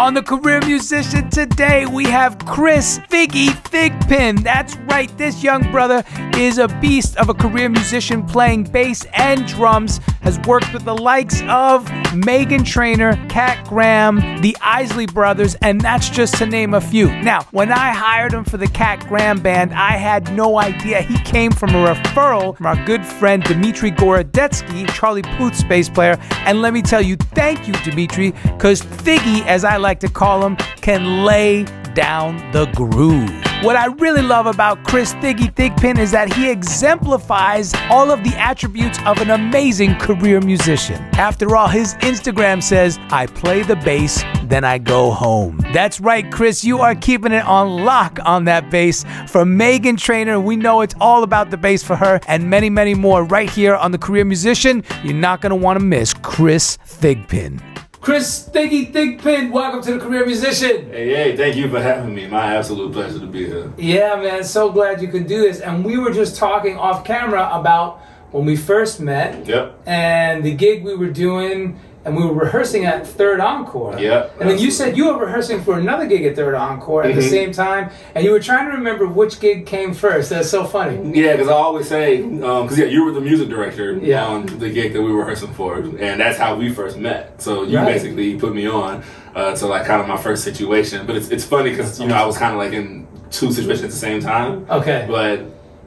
[0.00, 4.42] On the Career Musician today, we have Chris Figgy Thigpen.
[4.42, 6.02] That's right, this young brother
[6.38, 10.96] is a beast of a career musician playing bass and drums, has worked with the
[10.96, 11.84] likes of
[12.14, 17.08] Meghan Trainor, Kat Graham, the Isley Brothers, and that's just to name a few.
[17.20, 21.18] Now, when I hired him for the Kat Graham band, I had no idea he
[21.24, 26.16] came from a referral from our good friend Dmitry Gorodetsky, Charlie Puth's bass player.
[26.46, 30.46] And let me tell you, thank you, Dmitry, because Figgy, as I like to call
[30.46, 33.30] him, can lay down the groove.
[33.62, 38.34] What I really love about Chris Thiggy Thigpen is that he exemplifies all of the
[38.36, 40.96] attributes of an amazing career musician.
[41.12, 45.58] After all, his Instagram says, I play the bass, then I go home.
[45.74, 49.04] That's right, Chris, you are keeping it on lock on that bass.
[49.26, 52.94] From Meghan Trainor, we know it's all about the bass for her, and many, many
[52.94, 54.82] more right here on The Career Musician.
[55.04, 57.69] You're not want to miss Chris Thigpen.
[58.00, 60.90] Chris Thiggy Thigpen, welcome to the Career Musician.
[60.90, 62.26] Hey, hey, thank you for having me.
[62.26, 63.70] My absolute pleasure to be here.
[63.76, 65.60] Yeah, man, so glad you could do this.
[65.60, 69.80] And we were just talking off camera about when we first met Yep.
[69.86, 73.98] and the gig we were doing, and we were rehearsing at Third Encore.
[73.98, 77.14] Yep, And then you said you were rehearsing for another gig at Third Encore at
[77.14, 77.30] the Mhm.
[77.30, 80.30] same time, and you were trying to remember which gig came first.
[80.30, 80.98] That's so funny.
[81.12, 84.24] Yeah, because I always say, because yeah, you were the music director Yeah.
[84.24, 87.34] on the gig that we were rehearsing for, and that's how we first met.
[87.38, 87.86] So you Right.
[87.86, 89.02] basically put me on
[89.36, 91.02] uh, to like kind of my first situation.
[91.06, 93.84] But it's it's funny because you know I was kind of like in two situations
[93.84, 94.64] at the same time.
[94.68, 95.04] Okay.
[95.08, 95.42] But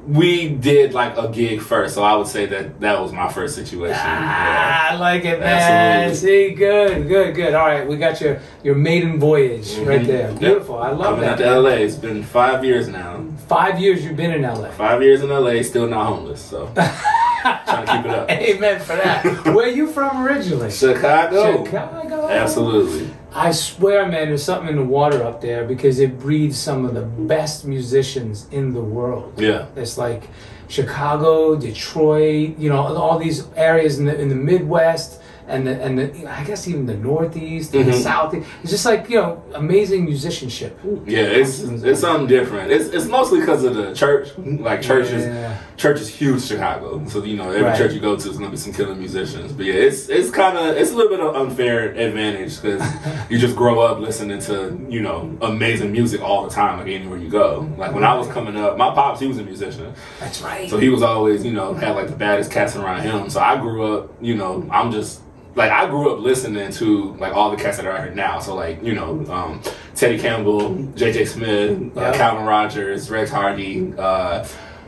[0.08, 3.56] we did like a gig first, so I would say that that was my first
[3.56, 3.96] situation.
[4.00, 6.10] Ah, I like it, man.
[6.10, 6.50] Absolutely.
[6.50, 7.54] See, good, good, good.
[7.54, 10.08] All right, we got your your maiden voyage right Mhm.
[10.08, 10.30] there.
[10.32, 10.40] Yep.
[10.40, 10.78] Beautiful.
[10.80, 11.46] I love Coming out that.
[11.46, 11.70] to LA.
[11.86, 13.24] It's been five years now.
[13.48, 14.70] Five years you've been in LA.
[14.72, 16.42] Five years in LA, still not homeless.
[16.42, 18.30] So trying to keep it up.
[18.32, 19.24] Amen for that.
[19.56, 20.70] Where you from originally?
[20.72, 21.64] Chicago.
[21.66, 22.28] Chicago.
[22.30, 23.10] Absolutely.
[23.36, 26.94] I swear, man, there's something in the water up there because it breeds some of
[26.94, 29.34] the best musicians in the world.
[29.38, 29.68] Yeah.
[29.76, 30.30] It's like
[30.68, 35.98] Chicago, Detroit, you know, all these areas in the in the Midwest and the and
[36.00, 38.04] the I guess even the Northeast and the Mhm.
[38.04, 38.48] Southeast.
[38.62, 40.80] It's just like you know, amazing musicianship.
[41.06, 42.72] Yeah, it's it's something different.
[42.72, 44.30] It's it's mostly because of the church.
[44.38, 45.58] Like churches, Yeah.
[45.78, 47.02] church is huge Chicago.
[47.08, 47.78] So you know every Right.
[47.78, 49.52] church you go to is gonna be some killer musicians.
[49.52, 52.82] But yeah, it's it's kind of it's a little bit of unfair advantage because
[53.30, 57.18] you just grow up listening to you know amazing music all the time, like anywhere
[57.20, 57.68] you go.
[57.78, 60.70] Like when I was coming up, my pops he was a musician, That's right.
[60.70, 63.30] so he was always you know had like the baddest cats around him.
[63.30, 65.20] So I grew up, you know, I'm just.
[65.56, 68.40] Like I grew up listening to like all the cats that are out here now.
[68.40, 69.62] So like you know, um,
[69.96, 71.26] Teddy Campbell, J.J.
[71.26, 74.46] Smith, uh, Calvin Rogers, Rex Hardy, uh,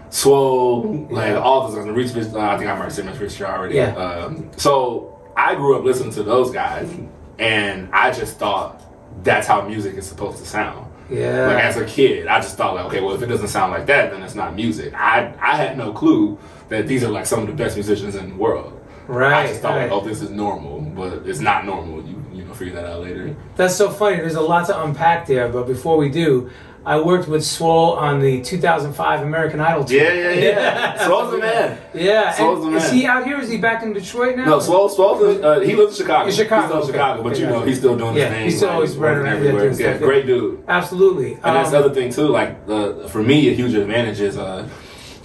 [0.10, 3.76] Swole, like all those Fitz- uh, I think I might have said Rich already.
[3.76, 3.96] Yeah.
[3.96, 6.90] Um, so I grew up listening to those guys,
[7.38, 8.82] and I just thought
[9.24, 10.88] that's how music is supposed to sound.
[11.10, 11.48] yeah.
[11.48, 13.86] Like as a kid, I just thought like, okay, well, if it doesn't sound like
[13.88, 14.94] that, then it's not music.
[14.94, 16.38] I I had no clue
[16.70, 18.72] that these are like some of the best musicians in the world.
[19.08, 19.34] I right.
[19.46, 19.84] I just thought right.
[19.84, 22.02] like, oh, this is normal, but it's not normal.
[22.04, 23.36] You you know figure that out later.
[23.56, 24.18] That's so funny.
[24.18, 26.50] There's a lot to unpack there, but before we do,
[26.86, 29.98] I worked with Swole on the 2005 American Idol tour.
[29.98, 30.98] Yeah, yeah, yeah.
[31.06, 31.80] Swole's the man.
[31.96, 32.32] Yeah.
[32.34, 33.40] Swole's and the is he out here?
[33.40, 34.46] Is he back in Detroit now?
[34.46, 36.30] No, Swole, Swole, uh, he lives in Chicago.
[36.30, 36.92] In Chicago, He's still in okay.
[36.92, 38.44] Chicago, but Okay, you know, he's still doing Yeah, his thing.
[38.46, 39.62] he's still like, always running working around, yeah, everywhere.
[39.70, 40.08] doing Yeah, stuff, yeah.
[40.08, 40.64] great dude.
[40.68, 41.34] Absolutely.
[41.34, 42.28] And that's Um, the other thing too.
[42.28, 44.68] Like uh, for me, a huge advantage is uh,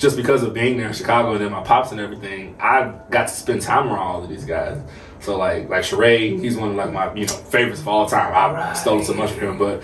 [0.00, 2.56] just because of being there in Chicago and then my pops and everything.
[2.58, 4.79] I got to spend time around all of these guys.
[5.20, 8.32] So like like Sheree, he's one of like my you know favorites of all time.
[8.35, 8.76] I've Right.
[8.76, 9.82] stolen so much from him, but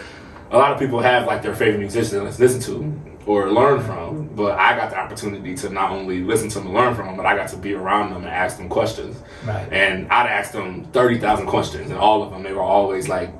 [0.51, 3.01] a lot of people have like their favorite musicians they listen to.
[3.27, 6.77] or learn from, but I got the opportunity to not only listen to them and
[6.77, 9.21] learn from them, but I got to be around them and ask them questions.
[9.45, 9.67] Right.
[9.73, 13.31] And I'd ask them 30,000 questions, and all of them, they were always like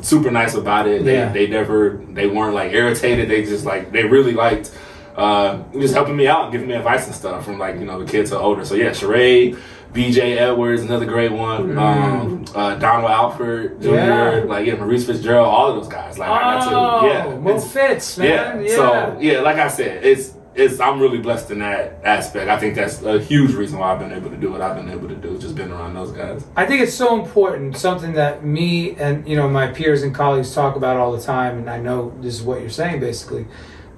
[0.00, 1.04] super nice about it.
[1.04, 1.28] They, Yeah.
[1.30, 3.28] they never, they weren't like irritated.
[3.28, 4.70] They just like, they really liked
[5.18, 8.10] uh, just helping me out giving me advice and stuff from like, you know, the
[8.10, 8.64] kids are older.
[8.64, 9.58] So yeah, Sheree,
[9.92, 11.76] BJ Edwards, another great one.
[11.76, 13.96] Um, uh, Donald Alford Jr., Mm.
[13.96, 14.44] Yeah.
[14.48, 16.18] like, yeah, Maurice Fitzgerald, all of those guys.
[16.18, 17.36] Like, I got Oh, to, yeah.
[17.38, 18.64] Mo Fitz, man.
[18.64, 18.76] Yeah.
[18.76, 22.48] so yeah, like I said, it's it's I'm really blessed in that aspect.
[22.50, 24.90] I think that's a huge reason why I've been able to do what I've been
[24.90, 26.44] able to do, just being around those guys.
[26.56, 30.52] I think it's so important, something that me and you know my peers and colleagues
[30.54, 33.46] talk about all the time, and I know this is what you're saying basically.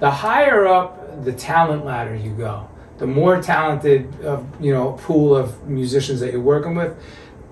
[0.01, 2.69] The higher up the talent ladder you go,
[2.99, 6.95] the more talented of you know pool of musicians that you're working with,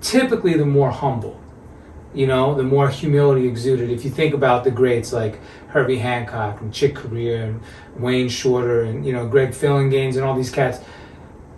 [0.00, 1.38] typically the more humble.
[2.14, 3.90] You know, the more humility exuded.
[3.90, 5.38] If you think about the greats like
[5.68, 7.60] Herbie Hancock and Chick Corea and
[7.98, 10.80] Wayne Shorter and you know Greg Phillinganes and all these cats,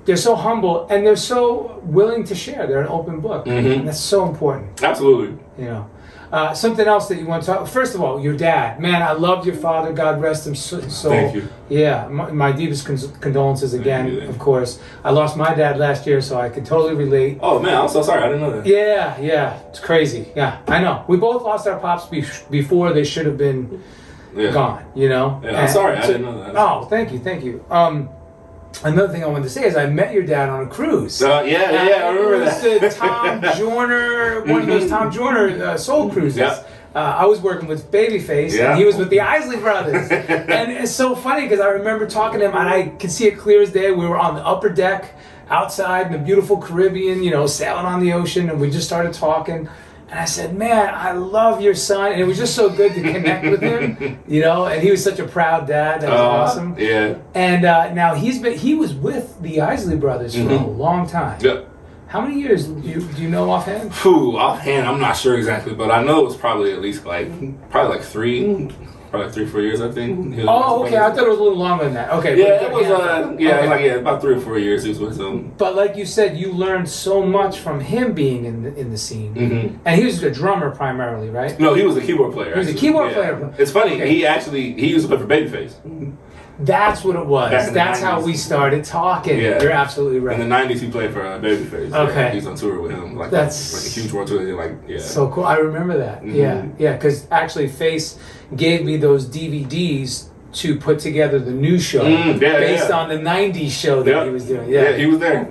[0.04, 2.66] they're so humble and they're so willing to share.
[2.66, 3.78] They're an open book, Mhm.
[3.78, 4.82] and that's so important.
[4.82, 5.38] Absolutely.
[5.56, 5.86] You know,
[6.32, 7.66] uh, something else that you want to talk.
[7.66, 9.92] First of all, your dad, man, I loved your father.
[9.92, 10.80] God rest him so.
[10.80, 11.48] Thank you.
[11.68, 14.06] Yeah, my, my deepest con- condolences again.
[14.08, 14.20] you.
[14.22, 17.38] Of course, I lost my dad last year, so I could totally relate.
[17.42, 18.22] Oh man, I'm so sorry.
[18.22, 18.66] I didn't know that.
[18.66, 20.28] Yeah, yeah, it's crazy.
[20.36, 21.04] Yeah, I know.
[21.08, 23.82] We both lost our pops be- before they should have been
[24.36, 24.52] Yeah.
[24.52, 24.84] gone.
[24.94, 25.40] You know.
[25.42, 26.54] Yeah, I'm sorry, I didn't know that.
[26.56, 27.64] Oh, thank you, thank you.
[27.70, 28.08] Um,
[28.84, 31.20] another thing I wanted to say is I met your dad on a cruise.
[31.22, 32.80] Uh, yeah, yeah, yeah, I remember it was that.
[32.80, 36.38] the Tom Joyner, one of those Tom Joyner uh, soul cruises.
[36.38, 36.64] Yeah.
[36.92, 38.70] Uh, I was working with Babyface, Yeah.
[38.70, 40.10] and he was with the Isley Brothers.
[40.10, 43.38] and it's so funny because I remember talking to him, and I can see it
[43.38, 43.92] clear as day.
[43.92, 45.14] We were on the upper deck
[45.48, 49.12] outside in the beautiful Caribbean, you know, sailing on the ocean, and we just started
[49.12, 49.68] talking.
[50.10, 53.00] And I said, "Man, I love your son," and it was just so good to
[53.00, 54.66] connect with him, you know.
[54.66, 56.00] And he was such a proud dad.
[56.00, 56.76] That was Uh, awesome.
[56.78, 57.14] Yeah.
[57.34, 60.78] And uh, now he's been he was with the Isley brothers for a Mhm.
[60.78, 61.38] long time.
[61.40, 61.60] Yeah.
[62.08, 63.94] How many years do you, do you know offhand?
[63.94, 67.30] Phew, offhand, I'm not sure exactly, but I know it was probably at least like
[67.70, 68.68] probably like three,
[69.10, 69.80] probably three, four years.
[69.80, 70.36] I think.
[70.46, 70.96] Oh, okay.
[70.96, 72.10] I thought it was a little longer than that.
[72.12, 72.38] Okay.
[72.38, 72.86] Yeah, but- it was.
[72.86, 73.68] Uh, yeah, Okay.
[73.68, 74.82] like yeah, about three or four years.
[74.84, 75.52] He was with them.
[75.58, 78.98] But like you said, you learned so much from him being in the in the
[78.98, 81.58] scene, hmm and he was a drummer primarily, right?
[81.58, 82.52] No, he was a keyboard player.
[82.52, 83.14] He was a keyboard Yeah.
[83.14, 83.54] player.
[83.58, 83.94] It's funny.
[83.94, 84.08] Okay.
[84.14, 85.74] He actually he used to play for Babyface
[86.62, 87.50] That's what it was.
[87.50, 89.38] Back in the That's how we started talking.
[89.38, 89.62] Yeah.
[89.62, 90.38] You're absolutely right.
[90.38, 90.80] in the '90s.
[90.80, 91.92] He played for uh, Babyface.
[91.92, 92.14] Okay.
[92.26, 93.16] Yeah, he's on tour with him.
[93.16, 94.42] Like That's- like a huge world tour.
[94.56, 94.98] Like yeah.
[94.98, 95.44] So cool.
[95.44, 96.24] I remember that.
[96.26, 96.72] Yeah, Mhm.
[96.78, 96.92] yeah.
[96.92, 98.18] Because actually, Face
[98.56, 102.96] gave me those DVDs to put together the new show Mm, yeah, based yeah.
[102.98, 104.24] on the '90s show that Yeah.
[104.24, 104.68] he was doing.
[104.68, 105.48] yeah, he was there.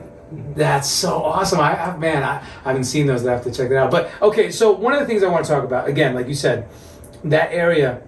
[0.55, 1.59] That's so awesome.
[1.59, 3.25] I, I man, I, I haven't seen those.
[3.25, 3.89] I have to check that out.
[3.91, 6.35] But okay, so one of the things I want to talk about again, like you
[6.35, 6.67] said,
[7.23, 8.01] that area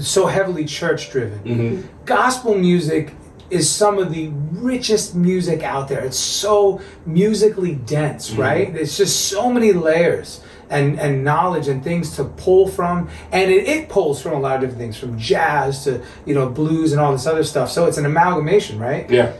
[0.00, 1.38] so heavily church driven.
[1.40, 3.12] hmm Gospel music
[3.50, 6.00] is some of the richest music out there.
[6.04, 8.40] It's so musically dense, Mm-hmm.
[8.40, 8.74] right?
[8.76, 13.68] It's just so many layers and and knowledge and things to pull from, and it,
[13.68, 17.00] it pulls from a lot of different things, from jazz to you know blues and
[17.00, 17.70] all this other stuff.
[17.70, 19.08] So it's an amalgamation, right?
[19.10, 19.32] Yeah.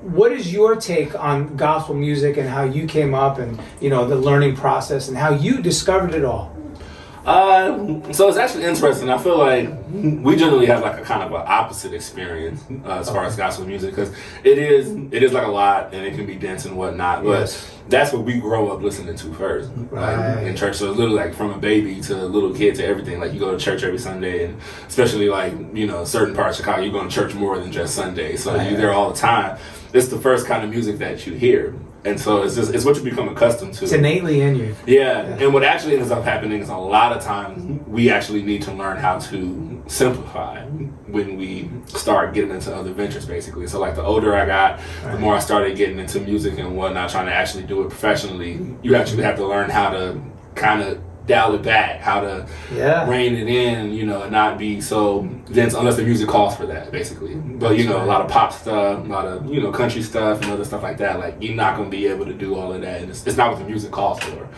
[0.00, 4.06] what is your take on gospel music and how you came up and you know
[4.08, 6.51] the learning process and how you discovered it all
[7.24, 9.08] Uh, so it's actually interesting.
[9.08, 13.08] I feel like we generally have like a kind of an opposite experience uh, as
[13.08, 14.10] far as gospel music because
[14.42, 17.22] it is it is like a lot and it can be dense and whatnot.
[17.22, 17.70] But Yes.
[17.88, 20.36] that's what we grow up listening to first, Right.
[20.36, 20.76] like in church.
[20.76, 23.20] So it's literally like from a baby to a little kid to everything.
[23.20, 26.64] Like you go to church every Sunday, and especially like you know certain parts of
[26.64, 28.34] Chicago, you go to church more than just Sunday.
[28.34, 28.68] So Right.
[28.70, 29.58] you're there all the time.
[29.92, 31.74] It's the first kind of music that you hear.
[32.04, 33.84] And so it's just it's what you become accustomed to.
[33.84, 37.22] it's innately in you Yeah, and what actually ends up happening is a lot of
[37.22, 40.64] times we actually need to learn how to simplify
[41.06, 43.66] when we start getting into other ventures, basically.
[43.66, 47.10] So, like, the older I got, the more I started getting into music and whatnot,
[47.10, 48.74] trying to actually do it professionally.
[48.82, 50.20] You actually have to learn how to
[50.54, 53.08] kind of dial it back, how to Yeah.
[53.08, 56.66] rein it in, you know, and not be so dense unless the music calls for
[56.66, 57.34] that, basically.
[57.36, 60.42] But you know, a lot of pop stuff, a lot of you know country stuff
[60.42, 61.18] and other stuff like that.
[61.20, 63.50] Like you're not gonna be able to do all of that, and it's, it's not
[63.50, 64.48] what the music calls for.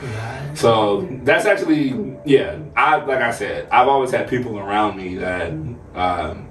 [0.54, 2.56] So that's actually, yeah.
[2.76, 5.50] I like I said, I've always had people around me that.
[5.94, 6.43] Um,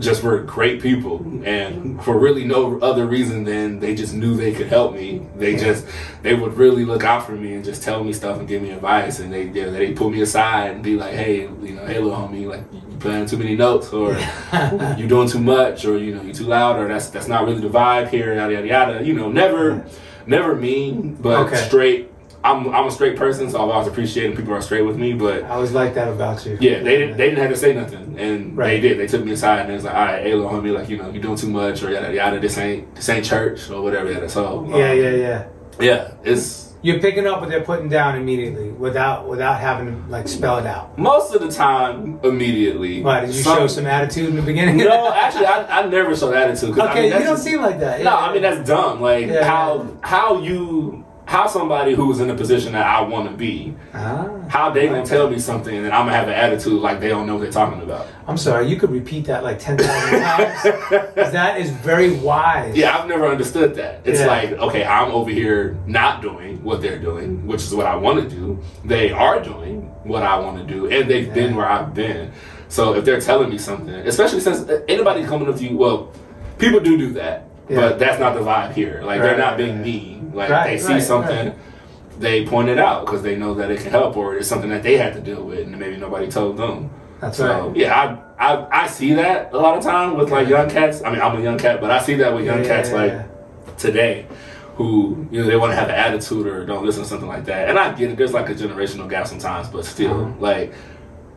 [0.00, 1.18] just were great people.
[1.44, 5.26] And for really no other reason than they just knew they could help me.
[5.36, 5.86] They just
[6.22, 8.70] they would really look out for me and just tell me stuff and give me
[8.70, 9.20] advice.
[9.20, 12.16] And they yeah, they pull me aside and be like hey you know hey little
[12.16, 14.12] homie like you playing too many notes or
[14.98, 17.60] you doing too much or you know you too loud or that's that's not really
[17.60, 19.04] the vibe here yada yada yada.
[19.04, 19.84] You know never
[20.26, 21.56] never mean but Okay.
[21.68, 22.10] straight
[22.44, 25.14] I'm I'm a straight person, so I've always appreciated people are straight with me.
[25.14, 26.58] But I always like that about you.
[26.60, 28.80] yeah, they didn't they didn't have to say nothing, and Right.
[28.80, 28.98] they did.
[28.98, 30.98] They took me aside and it was like, all right, hey, little homie, like you
[30.98, 32.38] know, you're doing too much, or yada yada.
[32.38, 34.12] This ain't this ain't church or whatever.
[34.12, 34.28] Yada.
[34.28, 35.44] So um, Yeah, yeah, yeah.
[35.80, 36.12] yeah.
[36.22, 40.58] It's You're picking up what they're putting down immediately without without having to like spell
[40.58, 40.98] it out.
[40.98, 43.00] most of the time immediately.
[43.00, 44.76] Why did you show some attitude in the beginning?
[44.76, 46.74] no, actually, I, I never showed attitude.
[46.74, 48.02] 'cause, I Okay, mean, you don't just- seem like that.
[48.02, 49.00] No, I mean that's dumb.
[49.00, 49.44] Like Yeah.
[49.44, 51.03] how how you
[51.34, 55.04] how somebody who's in the position that I want to be, Ah, how they gonna
[55.04, 57.50] tell me something and I'm gonna have an attitude like they don't know what they're
[57.50, 58.06] talking about.
[58.28, 58.68] I'm sorry.
[58.68, 60.62] You could repeat that like ten thousand times.
[61.32, 62.76] that is very wise.
[62.76, 64.02] Yeah, I've never understood that.
[64.04, 64.26] It's Yeah.
[64.28, 68.22] like okay, I'm over here not doing what they're doing, which is what I want
[68.22, 68.60] to do.
[68.84, 72.30] They are doing what I want to do, and they've been where I've been.
[72.68, 76.12] So if they're telling me something, especially since anybody coming up to you, well,
[76.58, 77.76] people do do that, Yeah.
[77.80, 79.00] but that's not the vibe here.
[79.04, 79.84] Like Right, they're not being right.
[79.84, 80.32] mean.
[80.34, 81.54] Like Right, they see something.
[82.18, 84.82] They point it out because they know that it can help, or it's something that
[84.82, 86.90] they had to deal with, and maybe nobody told them.
[87.20, 87.76] That's So right.
[87.76, 91.02] yeah, I, I I see that a lot of time with like young cats.
[91.02, 93.12] I mean, I'm a young cat, but I see that with young Yeah, cats like
[93.12, 93.24] yeah.
[93.78, 94.26] today,
[94.76, 97.46] who you know they want to have an attitude or don't listen to something like
[97.46, 97.68] that.
[97.68, 98.16] And I get it.
[98.16, 100.32] There's like a generational gap sometimes, but still, Uh-huh.
[100.38, 100.72] like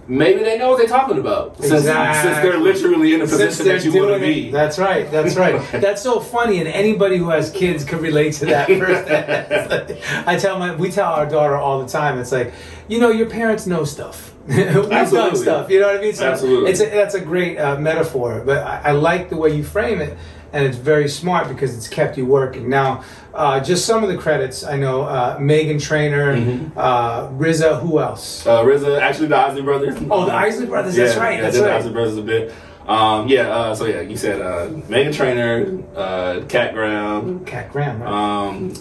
[0.07, 2.31] maybe they know what they're talking about since, Exactly.
[2.31, 4.49] since they're literally in a position that you want to be.
[4.49, 5.09] it- That's right.
[5.11, 5.61] That's right.
[5.81, 8.67] that's so funny, and anybody who has kids can relate to that.
[8.79, 12.19] First, I tell my, we tell our daughter all the time.
[12.19, 12.53] It's like,
[12.87, 14.33] you know, your parents know stuff.
[14.47, 15.69] We've done stuff.
[15.69, 16.13] You know what I mean?
[16.13, 16.71] So Absolutely.
[16.71, 19.99] It's a, that's a great uh, metaphor, but I, I like the way you frame
[19.99, 20.17] it,
[20.53, 22.69] and it's very smart because it's kept you working.
[22.69, 26.77] Now, uh, just some of the credits I know: uh, Meghan Trainor, Mm-hmm.
[26.77, 27.81] uh, RZA.
[27.81, 28.45] Who else?
[28.45, 29.95] Uh, RZA, actually the Isley Brothers.
[30.09, 31.71] Oh, the Isley Brothers, that's right, Yeah, that's I did right.
[31.73, 32.53] the Isley Brothers a bit.
[32.87, 38.01] Um, yeah, uh, so yeah, you said uh, Meghan Trainor, uh, Kat Graham, Kat Graham.
[38.01, 38.47] Right?
[38.47, 38.73] um,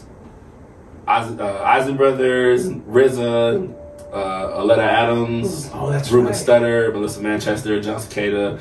[1.08, 3.74] uh, Brothers, RZA,
[4.12, 6.34] uh, Oleta Adams, Oh, that's Ruben right.
[6.34, 8.60] Studdard, Melissa Manchester, Jon Secada.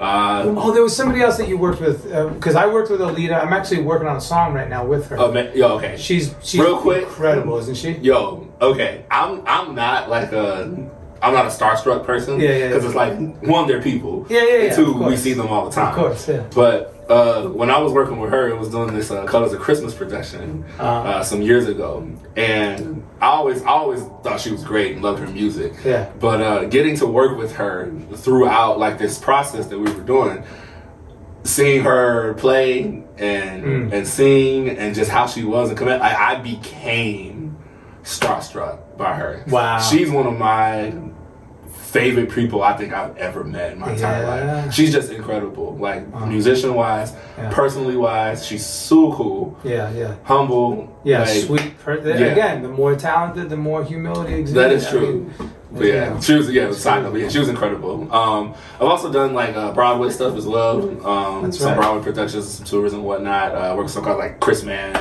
[0.00, 2.04] Uh, Oh, there was somebody else that you worked with
[2.34, 3.34] because I worked with Oleta.
[3.40, 5.18] I'm actually working on a song right now with her.
[5.18, 5.96] oh, man, yo, okay.
[5.98, 7.02] she's she's Real quick.
[7.02, 7.92] incredible, isn't she?
[7.98, 9.04] Yo, okay.
[9.10, 10.62] I'm I'm not like a
[11.22, 12.40] I'm not a starstruck person.
[12.40, 12.68] Yeah, yeah, yeah.
[12.68, 14.26] Because it's like one, they're people.
[14.30, 15.88] Yeah, yeah, And yeah, two, we see them all the time.
[15.88, 16.44] Of course, yeah.
[16.54, 19.60] But uh, when I was working with her, it was doing this uh, Colors of
[19.60, 21.08] Christmas production Uh-huh.
[21.08, 25.18] uh, some years ago, and I always I always thought she was great and loved
[25.20, 25.72] her music.
[25.84, 26.08] Yeah.
[26.20, 30.44] But uh, getting to work with her throughout like this process that we were doing,
[31.44, 32.82] seeing her play
[33.18, 33.92] and Mm.
[33.92, 37.56] and sing and just how she was and commit, I, I became
[38.02, 39.44] starstruck by her.
[39.48, 39.78] Wow.
[39.80, 40.92] she's one of my
[41.90, 44.72] favorite people I think I've ever met in my entire life.
[44.72, 47.50] She's just incredible, like musician wise, Yeah.
[47.52, 48.46] personally wise.
[48.46, 50.96] She's so cool, Yeah, yeah, humble.
[51.04, 51.20] yeah.
[51.20, 51.78] like, sweet.
[51.84, 52.14] Per- Yeah.
[52.26, 54.54] Again, the more talented, the more humility exists.
[54.54, 55.00] That is I true.
[55.00, 56.20] mean, But yeah, yeah.
[56.20, 58.12] she was yeah, side note, yeah, she was incredible.
[58.12, 60.76] Um, I've also done like uh, Broadway stuff as well.
[61.06, 61.76] Um, That's some right.
[61.76, 63.54] Broadway productions, some tours and whatnot.
[63.54, 64.92] Uh, worked with some guys like Chris Mann,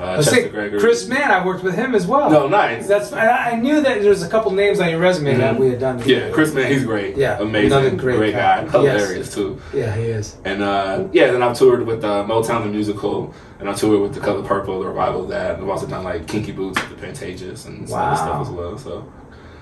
[0.00, 0.80] uh, I Chester Gregory.
[0.80, 2.30] Chris Mann, I worked with him as well.
[2.30, 2.86] No, nice.
[2.88, 5.78] That's I, I knew that there's a couple names on your resume that we had
[5.80, 5.98] done.
[6.00, 6.08] Mm-hmm.
[6.08, 6.30] Yeah.
[6.30, 7.16] Chris Mann, he's great.
[7.16, 8.64] Yeah, amazing, another great great, guy.
[8.64, 9.00] guy, Yes.
[9.00, 9.60] hilarious too.
[9.74, 10.36] Yeah, he is.
[10.44, 14.14] And uh, yeah, then I've toured with uh, Motown the musical, and I toured with
[14.14, 15.54] the Color Purple, the revival of that.
[15.56, 18.14] And I've also done like Kinky Boots, the Pantages, and Wow.
[18.14, 18.78] stuff as well.
[18.78, 19.04] So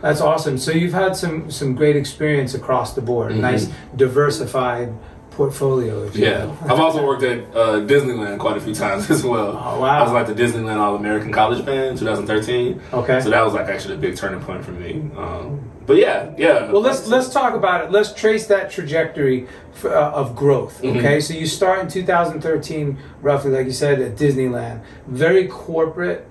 [0.01, 0.59] That's awesome.
[0.59, 3.33] So you've had some some great experience across the board.
[3.33, 3.41] Mhm.
[3.41, 4.93] Nice diversified
[5.39, 6.03] portfolio.
[6.03, 6.59] If you yeah, will.
[6.73, 9.51] I've also worked at uh, Disneyland quite a few times as well.
[9.51, 10.01] Oh, wow.
[10.01, 12.83] I was like the Disneyland All American College Band, 2013.
[12.93, 13.21] Okay.
[13.21, 14.91] So that was like actually a big turning point for me.
[15.17, 16.71] Um, but yeah, yeah.
[16.73, 17.93] Well, let's let's talk about it.
[17.93, 20.83] Let's trace that trajectory f- uh, of growth.
[20.83, 20.99] Mm-hmm.
[20.99, 24.83] Okay, so you start in 2013, roughly, like you said, at Disneyland.
[25.07, 26.29] Very corporate,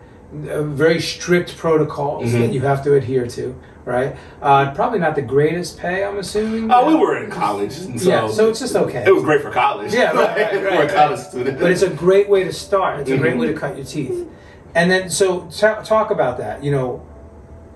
[0.51, 2.41] uh, very strict protocols Mm-hmm.
[2.41, 3.55] that you have to adhere to.
[3.87, 4.17] Right?
[4.41, 6.69] Uh, probably not the greatest pay, I'm assuming.
[6.69, 9.05] Uh, we were in college, and so, yeah, so it's just okay.
[9.07, 9.93] it was great for college.
[9.93, 11.27] Yeah, right, right, were right, a college right.
[11.27, 11.57] student.
[11.57, 12.99] But it's a great way to start.
[12.99, 13.39] It's a great Mhm.
[13.39, 14.27] way to cut your teeth.
[14.75, 16.61] And then, so ta- talk about that.
[16.65, 17.01] You know,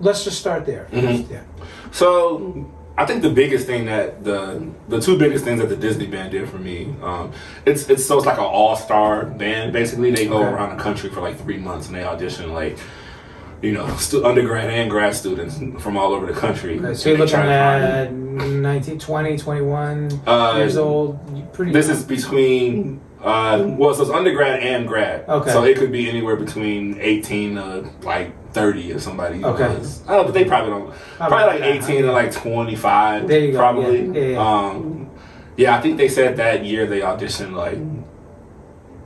[0.00, 0.86] let's just start there.
[0.92, 1.30] Mhm.
[1.30, 1.40] Yeah.
[1.92, 2.66] So
[2.98, 6.32] I think the biggest thing that the the two biggest things that the Disney band
[6.32, 7.32] did for me, um,
[7.64, 10.10] it's it's so it's like an all star band basically.
[10.10, 10.52] They go Okay.
[10.52, 12.76] around the country for like three months and they audition like.
[13.62, 16.80] You know, stu- undergrad and grad students from all over the country.
[16.80, 21.52] Okay, so you're And looking at 19, 20, 21 Uh, years old.
[21.52, 21.70] Pretty.
[21.70, 25.28] This is between uh, well, so it's undergrad and grad.
[25.28, 25.52] Okay.
[25.52, 29.68] So it could be anywhere between eighteen to like thirty if somebody Okay.
[29.68, 30.02] was.
[30.08, 30.92] I don't know, but they probably don't.
[31.18, 33.28] Probably Probably like eighteen to like twenty five.
[33.28, 34.06] There you go, Probably.
[34.06, 34.38] yeah, yeah, yeah.
[34.70, 35.08] Um,
[35.56, 37.78] yeah, I think they said that year they auditioned like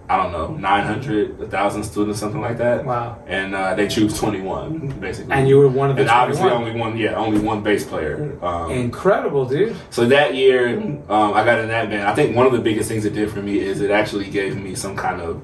[0.09, 2.85] I don't know, 900, 1,000 students, something like that.
[2.85, 3.19] Wow.
[3.27, 5.33] And uh, they choose 21, basically.
[5.33, 6.69] And you were one of the And obviously 21.
[6.69, 8.39] only one, yeah, only one bass player.
[8.41, 9.75] Um, Incredible, dude.
[9.91, 12.07] so that year, um, I got in that band.
[12.09, 14.57] I think one of the biggest things it did for me is it actually gave
[14.57, 15.43] me some kind of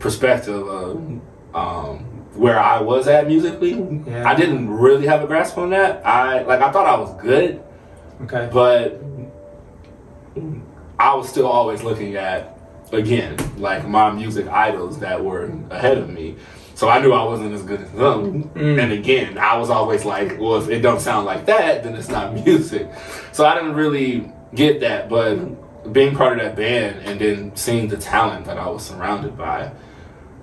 [0.00, 0.96] perspective of
[1.54, 1.98] um,
[2.34, 3.72] where I was at musically.
[4.06, 4.28] Yeah.
[4.28, 6.04] I didn't really have a grasp on that.
[6.06, 7.62] I like I thought I was good,
[8.24, 8.50] Okay.
[8.52, 9.02] but
[10.98, 12.51] I was still always looking at
[12.92, 16.36] again like my music idols that were ahead of me.
[16.74, 18.50] So I knew I wasn't as good as them.
[18.80, 22.08] And again, I was always like, well, if it don't sound like that, then it's
[22.08, 22.88] not music.
[23.32, 27.88] So I didn't really get that, but being part of that band and then seeing
[27.88, 29.70] the talent that I was surrounded by,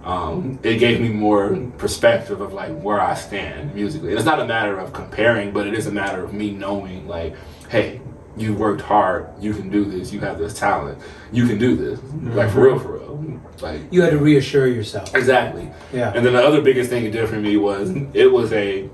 [0.04, 4.14] um, it gave me more perspective of like where I stand musically.
[4.14, 7.36] It's not a matter of comparing, but it is a matter of me knowing like,
[7.70, 8.02] hey,
[8.40, 10.98] you worked hard, you can do this, you have this talent,
[11.32, 12.00] you can do this,
[12.36, 15.14] like for real, for real, like You had to reassure yourself.
[15.14, 15.70] exactly.
[15.94, 16.14] Yeah.
[16.16, 18.90] And then the other biggest thing it did for me was it was a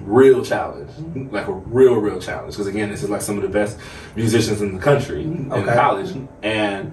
[0.00, 0.90] real challenge,
[1.32, 2.52] like a real, real challenge.
[2.54, 3.78] Because again, this is like some of the best
[4.14, 6.92] musicians in the country in college, and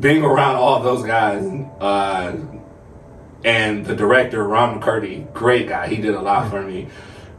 [0.00, 1.44] being around all those guys,
[1.80, 2.34] uh,
[3.44, 5.86] and the director Ron McCurdy, great guy.
[5.86, 6.88] He did a lot for me.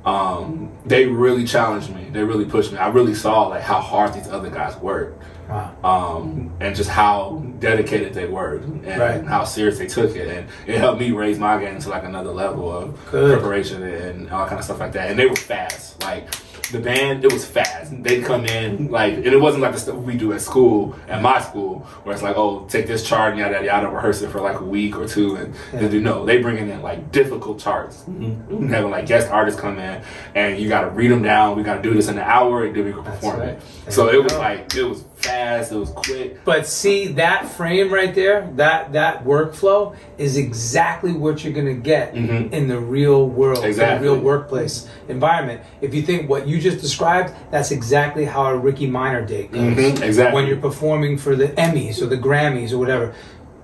[0.10, 2.08] Um, they really challenged me.
[2.12, 2.78] They really pushed me.
[2.78, 5.72] I really saw like how hard these other guys worked Wow.
[5.84, 9.24] um, and just how dedicated they were and Right.
[9.26, 10.28] how serious they took it.
[10.28, 13.34] And it helped me raise my game to like another level of Good.
[13.40, 15.10] preparation and all kind of stuff like that.
[15.10, 16.02] And they were fast.
[16.04, 16.28] Like
[16.72, 17.92] the band, it was fast.
[18.04, 21.22] They'd come in like, and it wasn't like the stuff we do at school, at
[21.22, 24.30] my school, where it's like, oh, take this chart and yada yada yada, rehearse it
[24.30, 26.26] for like a week or two, and then do no.
[26.26, 30.04] They bringing in like difficult charts, having like guest artists come in,
[30.36, 31.58] and you got to read them down.
[31.58, 33.50] We got to do this in an hour, and then we can perform right.
[33.50, 33.62] it.
[33.92, 36.44] So it was like it was fast, it was quick.
[36.46, 42.14] But see that frame right there, that that workflow is exactly what you're gonna get
[42.16, 43.70] in the real world, in Mm-hmm.
[43.70, 44.08] Exactly.
[44.08, 45.62] the real workplace environment.
[45.82, 49.62] If you think what you just described, that's exactly how a Ricky Minor date goes.
[49.62, 50.34] Mhm, exactly.
[50.36, 53.14] When you're performing for the Emmys or the Grammys or whatever.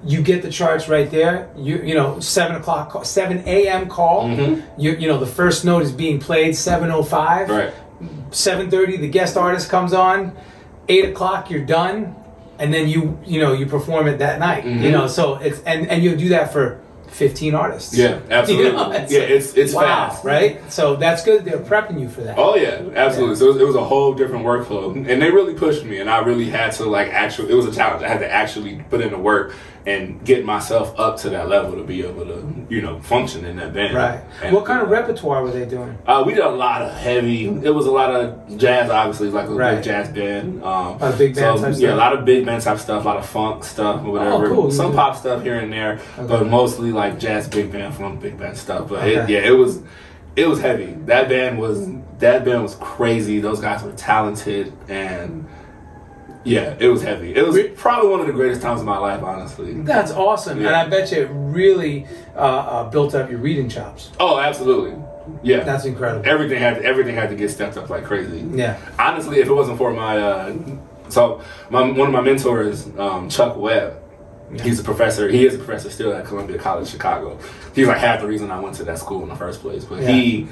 [0.07, 1.49] You get the charts right there.
[1.57, 3.87] You you know seven o'clock, call, seven a.m.
[3.87, 4.29] call.
[4.77, 7.47] You you know the first note is being played seven o five.
[7.47, 7.57] Mm-hmm.
[7.57, 7.73] Right.
[8.29, 10.35] seven thirty the guest artist comes on,
[10.87, 12.15] eight o'clock you're done,
[12.59, 14.63] and then you you know you perform it that night.
[14.63, 14.83] Mm-hmm.
[14.83, 17.97] You know, so it's and and you'll do that for fifteen artists.
[17.97, 18.65] Yeah, absolutely.
[18.71, 20.71] You know, yeah, it's it's wow, fast, right?
[20.71, 21.45] So that's good.
[21.45, 22.37] They're prepping you for that.
[22.37, 23.35] Oh yeah, absolutely.
[23.35, 26.09] So it was, it was a whole different workflow, and they really pushed me, and
[26.09, 27.51] I really had to like actually.
[27.51, 28.03] It was a challenge.
[28.03, 29.53] I had to actually put in the work
[29.85, 33.57] and get myself up to that level to be able to, you know, function in
[33.57, 33.93] that band.
[33.93, 34.19] Right.
[34.41, 35.95] And, what kind of uh, repertoire were they doing?
[36.07, 37.45] Uh, we did a lot of heavy.
[37.47, 39.75] It was a lot of jazz, obviously, like a Right.
[39.75, 40.63] big jazz band.
[40.63, 41.93] Um, A big band so, type Yeah, stuff?
[41.93, 44.47] a lot of big band type stuff, a lot of funk stuff, or whatever.
[44.47, 44.71] Oh, cool.
[44.71, 44.97] Some Yeah.
[44.97, 48.89] pop stuff here and there, but mostly like jazz, big band, funk, big band stuff.
[48.89, 49.81] But it, yeah, it was
[50.35, 50.95] it was heavy.
[51.05, 51.87] That band was
[52.19, 53.39] that band was crazy.
[53.39, 55.45] Those guys were talented, and
[56.45, 57.35] yeah, it was heavy.
[57.35, 59.73] It was probably one of the greatest times of my life, honestly.
[59.81, 62.05] That's awesome, and I bet you it really
[62.35, 64.11] uh, uh, built up your reading chops.
[64.19, 65.01] Oh, absolutely.
[65.41, 66.29] Yeah, That's incredible.
[66.29, 68.41] everything had everything had to get stepped up like crazy.
[68.53, 68.77] Yeah.
[68.99, 70.55] honestly, if it wasn't for my uh,
[71.09, 73.99] so my one of my mentors, um, Chuck Webb,
[74.61, 75.27] he's a professor.
[75.27, 77.39] He is a professor still at Columbia College Chicago.
[77.73, 79.83] He's like half the reason I went to that school in the first place.
[79.83, 80.47] But he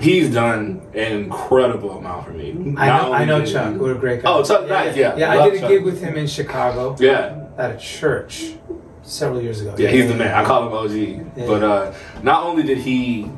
[0.00, 2.50] he's done an incredible amount for me.
[2.76, 3.80] I Not know, I know he- Chuck.
[3.80, 4.30] What a great guy.
[4.32, 5.16] Oh, Chuck, nice, yeah.
[5.16, 5.68] Yeah, I did a Chuck.
[5.70, 7.44] gig with him in Chicago Yeah.
[7.56, 8.54] at a church
[9.02, 9.74] several years ago.
[9.78, 10.34] Yeah, he's the man.
[10.34, 11.46] I call him OG.
[11.46, 13.30] But uh, not only did he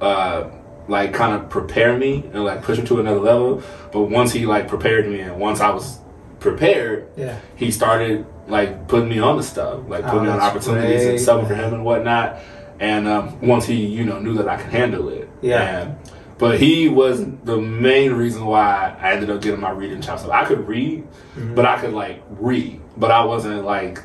[0.00, 0.44] uh,
[0.88, 4.46] like kind of prepare me and like push me to another level, but once he
[4.46, 5.98] like prepared me and once I was
[6.40, 7.38] prepared, Yeah.
[7.54, 11.10] he started like putting me on the stuff, like putting Oh, me on opportunities great,
[11.10, 12.38] and stuff for him and whatnot.
[12.80, 15.21] And um, once he, you know, knew that I could handle it.
[15.42, 15.80] Yeah.
[15.82, 15.96] And,
[16.38, 20.24] but he was the main reason why I ended up getting my reading chops.
[20.24, 20.30] up.
[20.30, 21.54] I could read, Mm-hmm.
[21.54, 24.00] but I could like read, but I wasn't like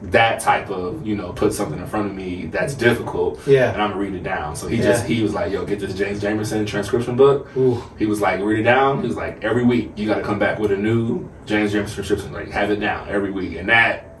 [0.00, 3.72] that type of you know put something in front of me that's difficult Yeah.
[3.72, 4.54] and I'm gonna read it down.
[4.54, 4.82] So he Yeah.
[4.84, 7.48] just he was like, yo, get this James Jamerson transcription book.
[7.56, 7.82] Ooh.
[7.98, 9.00] He was like, read it down.
[9.00, 11.94] He was like, every week you got to come back with a new James Jamerson
[11.94, 12.32] transcription.
[12.32, 14.18] Like have it down every week, and that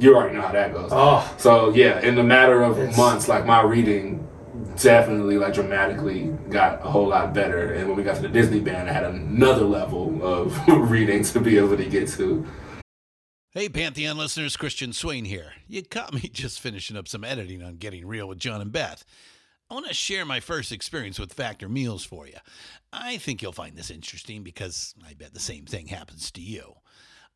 [0.00, 0.90] you already know how that goes.
[0.92, 1.32] Oh.
[1.36, 4.26] So yeah, in the matter of months, like my reading
[4.76, 7.72] definitely like dramatically got a whole lot better.
[7.72, 11.40] And when we got to the Disney band, I had another level of reading to
[11.40, 12.46] be able to get to.
[13.52, 15.54] Hey, Pantheon listeners, Christian Swain here.
[15.66, 19.04] You caught me just finishing up some editing on Getting Real with John and Beth.
[19.68, 22.38] I want to share my first experience with Factor Meals for you.
[22.92, 26.74] I think you'll find this interesting because I bet the same thing happens to you.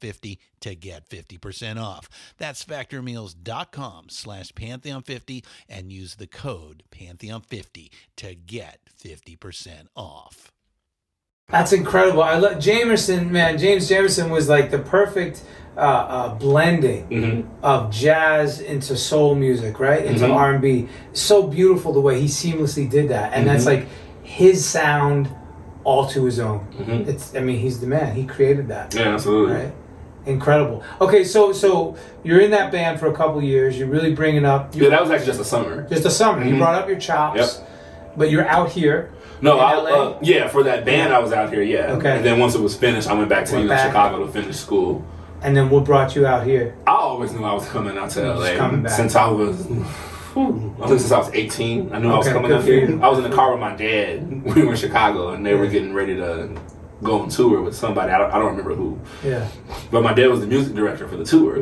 [0.00, 2.08] pantheon50 to get 50% off.
[2.38, 10.52] That's factormeals.com slash pantheon50 and use the code pantheon50 to get 50% off.
[11.48, 12.22] That's incredible.
[12.22, 13.56] I love Jamerson, man.
[13.56, 15.42] James Jamerson was like the perfect
[15.76, 17.64] uh, uh, blending Mm-hmm.
[17.64, 20.04] of jazz into soul music, right?
[20.04, 20.88] Into R and B.
[21.14, 23.80] So beautiful the way he seamlessly did that, and that's Mm-hmm.
[23.84, 23.88] like
[24.22, 25.34] his sound,
[25.84, 26.66] all to his own.
[27.08, 27.34] It's.
[27.34, 28.14] I mean, he's the man.
[28.14, 28.92] He created that.
[28.94, 29.54] Yeah, absolutely.
[29.54, 29.72] Right.
[30.28, 30.84] Incredible.
[31.00, 33.78] Okay, so so you're in that band for a couple years.
[33.78, 34.74] You're really bringing up.
[34.74, 35.88] Yeah, that was actually just a summer.
[35.88, 36.44] just a summer.
[36.44, 37.60] You brought up your chops,
[38.16, 39.10] but you're out here.
[39.40, 39.88] No, in I, LA?
[39.90, 41.92] uh, yeah, for that band I was out here, yeah.
[41.92, 42.16] Okay.
[42.16, 43.86] And then once it was finished, I went back to Went you know, back.
[43.86, 45.04] Chicago to finish school.
[45.42, 46.76] And then what brought you out here?
[46.86, 48.92] I always knew I was coming out to LA coming back.
[48.92, 49.64] since I was.
[50.36, 52.72] I think since I was 18, I knew I was Okay, coming good out for
[52.72, 52.90] here.
[52.90, 53.00] you.
[53.02, 54.42] I was in the car with my dad.
[54.54, 56.50] We were in Chicago, and they were getting ready to
[57.02, 58.10] go on tour with somebody.
[58.12, 58.98] I don't, I don't remember who.
[59.24, 59.48] Yeah.
[59.90, 61.56] But my dad was the music director for the tour,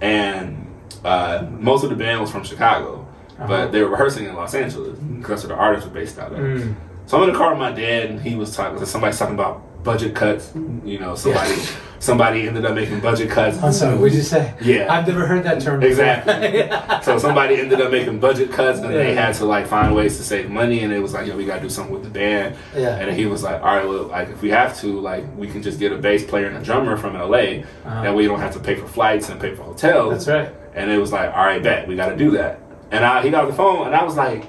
[0.00, 0.66] and
[1.04, 3.06] uh, most of the band was from Chicago,
[3.38, 3.46] Uh-huh.
[3.46, 6.42] but they were rehearsing in Los Angeles because the artists were based out there.
[6.58, 6.74] Mm.
[7.06, 8.84] So I'm in the car with my dad, and he was talking.
[8.84, 10.52] Somebody's talking about budget cuts.
[10.84, 11.54] You know, somebody
[11.98, 13.62] somebody ended up making budget cuts.
[13.62, 13.96] I'm sorry.
[13.96, 14.54] What'd you say?
[14.60, 14.92] Yeah.
[14.92, 15.82] I've never heard that term.
[15.82, 16.68] Exactly.
[17.02, 20.22] so somebody ended up making budget cuts, and they had to like find ways to
[20.22, 20.80] save money.
[20.80, 22.56] And it was like, yo, we gotta do something with the band.
[22.74, 22.96] Yeah.
[22.96, 25.62] And he was like, all right, well, like if we have to, like we can
[25.62, 27.62] just get a bass player and a drummer from LA.
[27.84, 30.28] That way, you don't have to pay for flights and pay for hotels.
[30.28, 30.34] Uh-huh.
[30.36, 30.60] That's right.
[30.74, 32.60] And it was like, all right, bet we got to do that.
[32.92, 34.48] And I, he got on the phone, and I was like,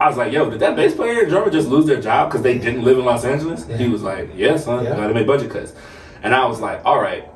[0.00, 2.42] I was like, yo, did that bass player and drummer just lose their job because
[2.42, 3.66] they didn't live in Los Angeles?
[3.68, 3.76] Yeah.
[3.76, 4.90] He was like, yeah, son, Yeah.
[4.90, 5.72] we got to make budget cuts.
[6.22, 7.28] And I was like, all right,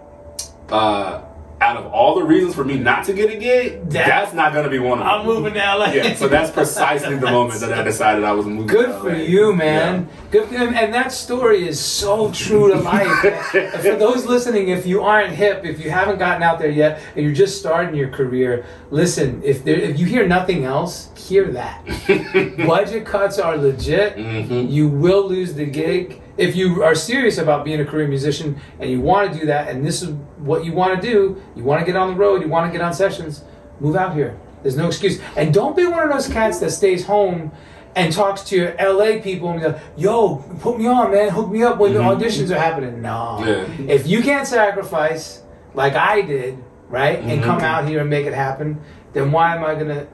[0.71, 1.23] uh,
[1.61, 4.53] out of all the reasons for me not to get a gig, That- that's not
[4.53, 5.09] going to be one of them.
[5.09, 5.93] I'm moving to LA.
[5.93, 8.67] Yeah, so that's precisely the moment that I decided I was moving.
[8.67, 10.09] Good for you, man.
[10.31, 13.11] Good for and, and that story is so true to life.
[13.51, 17.25] For those listening, if you aren't hip, if you haven't gotten out there yet, and
[17.25, 19.43] you're just starting your career, listen.
[19.45, 21.85] If there, if you hear nothing else, hear that.
[22.67, 24.17] Budget cuts are legit.
[24.17, 24.71] Mm-hmm.
[24.71, 28.91] You will lose the gig if you are serious about being a career musician and
[28.91, 29.69] you want to do that.
[29.69, 31.41] And this is what you want to do.
[31.55, 32.41] You want to get on the road.
[32.43, 33.45] You want to get on sessions.
[33.79, 34.39] Move out here.
[34.63, 35.21] There's no excuse.
[35.37, 37.53] And don't be one of those cats that stays home
[37.95, 41.51] and talks to your LA people and be like, yo, put me on, man, hook
[41.51, 43.03] me up when the auditions are happening.
[43.03, 43.39] No.
[43.41, 43.89] Mm-hmm.
[43.89, 43.95] Yeah.
[43.95, 45.43] If you can't sacrifice
[45.75, 46.57] like I did,
[46.89, 47.45] right, and Mm-hmm.
[47.45, 48.81] come out here and make it happen,
[49.13, 50.07] then why am I gonna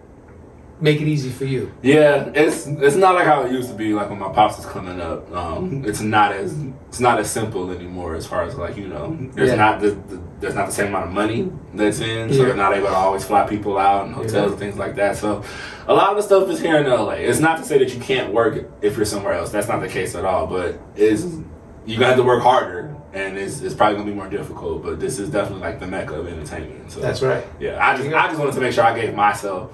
[0.81, 1.73] make it easy for you?
[1.83, 3.93] Yeah, it's it's not like how it used to be.
[3.95, 6.55] Like when my pops was coming up, um, it's not as
[6.89, 8.15] it's not as simple anymore.
[8.15, 9.57] As far as like you know, there's Yeah.
[9.57, 12.45] not the, the, there's not the same amount of money that's in, so Yeah.
[12.47, 14.45] they're not able to always fly people out and hotels Yeah.
[14.47, 15.17] and things like that.
[15.17, 15.43] So
[15.89, 17.13] a lot of the stuff is here in LA.
[17.15, 19.51] It's not to say that you can't work if you're somewhere else.
[19.51, 20.47] That's not the case at all.
[20.47, 21.41] But is
[21.87, 22.93] you're gonna have to work harder.
[23.15, 26.17] And it's, it's probably gonna be more difficult, but this is definitely like the mecca
[26.17, 26.93] of entertainment.
[26.93, 27.43] So That's right.
[27.59, 29.71] Yeah, I just I just wanted to make sure I gave myself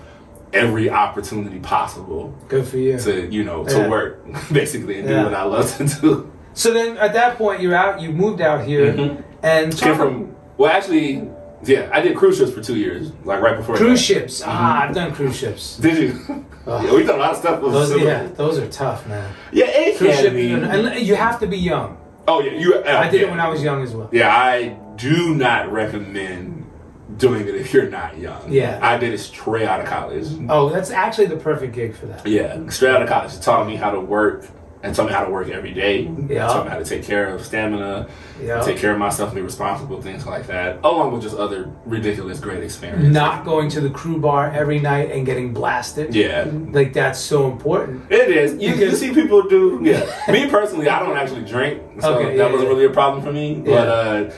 [0.53, 2.99] every opportunity possible Good for you.
[3.01, 3.89] to you know to Yeah.
[3.89, 5.19] work basically and Yeah.
[5.21, 6.33] do what I love to do.
[6.55, 9.71] So then at that point you're out, you moved out here and Mm-hmm.
[9.71, 11.29] Came talk- from well, actually,
[11.65, 14.15] yeah, I did cruise ships for two years, like right before cruise that.
[14.15, 14.43] ships.
[14.45, 15.79] Ah, I've done cruise ships.
[15.79, 16.45] Did you?
[16.67, 17.61] yeah, we done a lot of stuff.
[17.61, 19.33] Those, similar- yeah, those are tough, man.
[19.53, 20.53] yeah, it Cruise can ship, be.
[20.53, 21.97] and you have to be young.
[22.29, 22.75] Oh yeah, you.
[22.75, 23.27] Uh, I did yeah.
[23.27, 24.09] it when I was young as well.
[24.13, 26.62] Yeah, I do not recommend
[27.17, 28.51] doing it if you're not young.
[28.51, 28.79] Yeah.
[28.83, 30.27] I did it straight out of college.
[30.49, 32.27] Oh, that's actually the perfect gig for that.
[32.27, 33.35] Yeah, straight out of college.
[33.35, 34.47] It taught me how to work
[34.85, 36.11] and taught me how to work every day.
[36.29, 36.47] Yeah.
[36.49, 38.09] Taught me how to take care of stamina,
[38.43, 38.63] Yeah.
[38.63, 40.79] take care of myself, and be responsible, things like that.
[40.83, 43.13] Along with just other ridiculous great experiences.
[43.13, 46.13] Not going to the crew bar every night and getting blasted.
[46.17, 46.49] Yeah.
[46.73, 48.11] Like that's so important.
[48.11, 48.55] It is.
[48.55, 49.79] You, You you can- see people do.
[49.85, 50.05] Yeah.
[50.33, 52.69] Me personally, I don't actually drink, so Okay, that yeah, wasn't yeah.
[52.69, 53.63] really a problem for me.
[53.65, 54.31] But uh,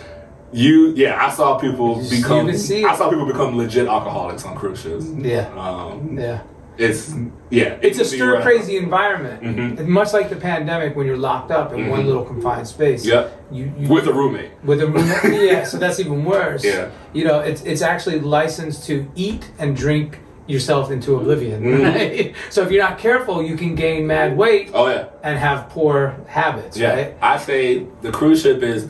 [0.55, 2.49] you, yeah, I saw people You become.
[2.49, 2.55] I
[2.97, 5.07] saw people become legit alcoholics on cruise ships.
[5.19, 5.49] Yeah.
[5.57, 6.40] Um, Yeah.
[6.79, 7.12] it's
[7.51, 9.43] yeah, It's a stir crazy environment.
[9.43, 9.87] Mhm.
[9.88, 12.07] Much like the pandemic when you're locked up in one Mhm.
[12.07, 13.05] little confined space.
[13.05, 13.47] Yep.
[13.51, 14.51] You, you with a roommate.
[14.64, 15.09] with a room.
[15.51, 16.64] yeah, so that's even worse.
[16.64, 16.87] Yeah.
[17.12, 21.62] You know, it's it's actually licensed to eat and drink yourself into oblivion.
[21.62, 21.95] Mhm.
[21.95, 22.35] Right?
[22.51, 25.07] So if you're not careful, you can gain mad weight Oh yeah.
[25.25, 26.77] and have poor habits.
[26.77, 27.14] Yeah, Right?
[27.23, 28.88] I say the cruise ship is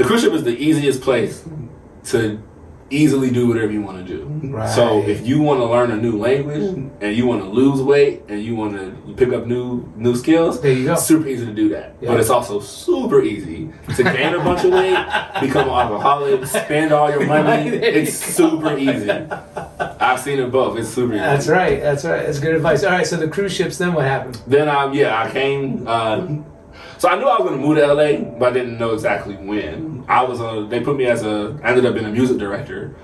[0.00, 1.44] the cruise ship is the easiest place
[2.04, 2.42] to
[2.88, 4.24] easily do whatever you want to do.
[4.48, 4.68] Right.
[4.68, 6.62] So if you want to learn a new language
[7.00, 10.60] and you want to lose weight and you want to pick up new new skills,
[10.60, 10.94] There you go.
[10.94, 11.96] it's super easy to do that.
[12.00, 12.08] Yeah.
[12.10, 14.94] But it's also super easy to gain a bunch of weight,
[15.40, 17.70] become an alcoholic, spend all your money.
[17.70, 19.10] Right, there you it's super easy.
[19.10, 20.78] I've seen it both.
[20.78, 21.20] It's super easy.
[21.20, 21.80] That's right.
[21.80, 22.24] That's right.
[22.24, 22.82] That's good advice.
[22.82, 23.06] All right.
[23.06, 23.76] So the cruise ships.
[23.78, 24.40] Then what happened?
[24.46, 25.86] Then um yeah, I came.
[25.86, 26.26] Uh,
[27.00, 30.04] so I knew I was gonna move to LA, but I didn't know exactly when.
[30.06, 30.68] I was on.
[30.68, 31.58] They put me as a.
[31.64, 32.94] I ended up being a music director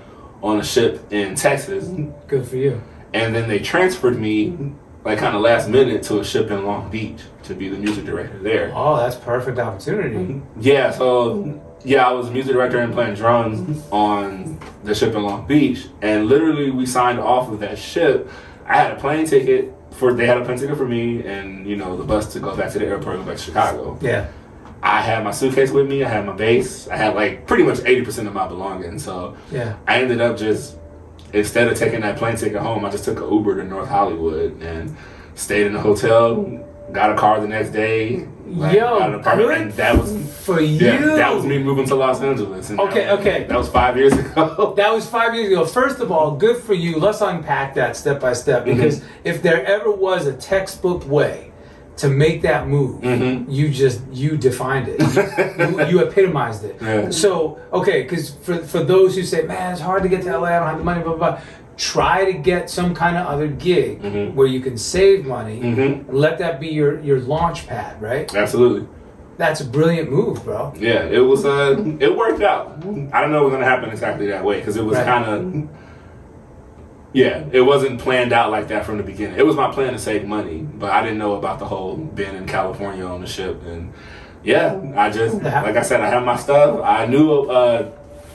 [0.43, 1.89] on a ship in Texas,
[2.27, 2.79] Good for you.
[3.15, 4.55] and then they transferred me
[5.03, 8.05] like kind of last minute to a ship in Long Beach to be the music
[8.05, 8.71] director there.
[8.75, 10.43] Oh, that's perfect opportunity.
[10.59, 15.23] Yeah, so yeah, I was a music director and playing drums on the ship in
[15.23, 18.29] Long Beach, and literally we signed off of that ship.
[18.67, 21.75] I had a plane ticket for they had a plane ticket for me, and you
[21.75, 23.97] know the bus to go back to the airport and go back to Chicago.
[24.01, 24.27] Yeah.
[24.81, 26.03] I had my suitcase with me.
[26.03, 26.87] I had my bass.
[26.87, 29.03] I had like pretty much eighty percent of my belongings.
[29.03, 29.75] So Yeah.
[29.87, 30.77] I ended up just
[31.33, 34.61] instead of taking that plane ticket home, I just took an Uber to North Hollywood
[34.61, 34.95] and
[35.35, 36.63] stayed in a hotel.
[36.91, 38.25] Got a car the next day.
[38.45, 40.85] like, Yo, got an apartment, good and that was For you.
[40.87, 42.71] yeah, that was me moving to Los Angeles.
[42.71, 43.43] Okay, that, okay.
[43.43, 44.73] That was five years ago.
[44.77, 45.65] That was five years ago.
[45.65, 46.97] First of all, good for you.
[46.97, 48.75] Let's unpack that step by step Mm-hmm.
[48.77, 51.51] because if there ever was a textbook way
[51.97, 53.45] to make that move, Mhm.
[53.49, 54.99] you just you defined it.
[55.01, 56.77] you, you epitomized it.
[56.81, 57.09] Yeah.
[57.09, 60.47] So okay, because for for those who say, "Man, it's hard to get to LA.
[60.55, 61.31] I don't have the money." Blah blah.
[61.31, 61.41] blah.
[61.77, 64.33] Try to get some kind of other gig Mhm.
[64.33, 65.61] where you can save money.
[65.61, 66.05] Mhm.
[66.09, 68.33] Let that be your your launch pad, right?
[68.35, 68.87] Absolutely.
[69.37, 70.73] That's a brilliant move, bro.
[70.79, 71.45] Yeah, it was.
[71.45, 72.83] Uh, it worked out.
[73.13, 75.05] I don't know what's gonna happen exactly that way because it was Right.
[75.05, 75.69] kind of.
[77.13, 79.37] Yeah, it wasn't planned out like that from the beginning.
[79.37, 82.35] It was my plan to save money, but I didn't know about the whole being
[82.35, 83.61] in California on the ship.
[83.67, 83.91] And
[84.43, 86.79] yeah, I just like I said, I had my stuff.
[86.83, 87.43] I knew.
[87.43, 87.85] Uh,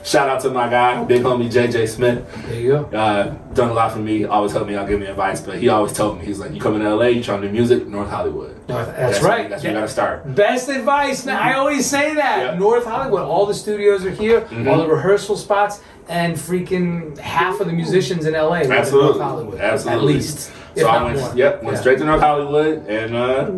[0.04, 2.24] shout out to my guy, big homie JJ Smith.
[2.46, 2.96] There you go.
[2.96, 4.24] Uh, done a lot for me.
[4.24, 5.40] Always helped me out, give me advice.
[5.40, 7.06] But he always told me, he's like, "You coming to LA?
[7.08, 7.86] You trying to do music?
[7.86, 8.56] North Hollywood.
[8.68, 9.48] North- that's right.
[9.50, 11.36] That's where you got to start." Best advice, man.
[11.36, 12.38] I always say that.
[12.54, 12.58] Yeah.
[12.58, 14.70] North Hollywood, all the studios are here, Mhm.
[14.70, 19.08] all the rehearsal spots, and freaking half of the musicians in LA Absolutely.
[19.10, 19.60] North Hollywood.
[19.60, 20.00] Absolutely.
[20.12, 20.50] At least.
[20.76, 21.32] So I went, more.
[21.36, 21.80] yep, went Yeah.
[21.80, 23.50] straight to North Hollywood, and uh,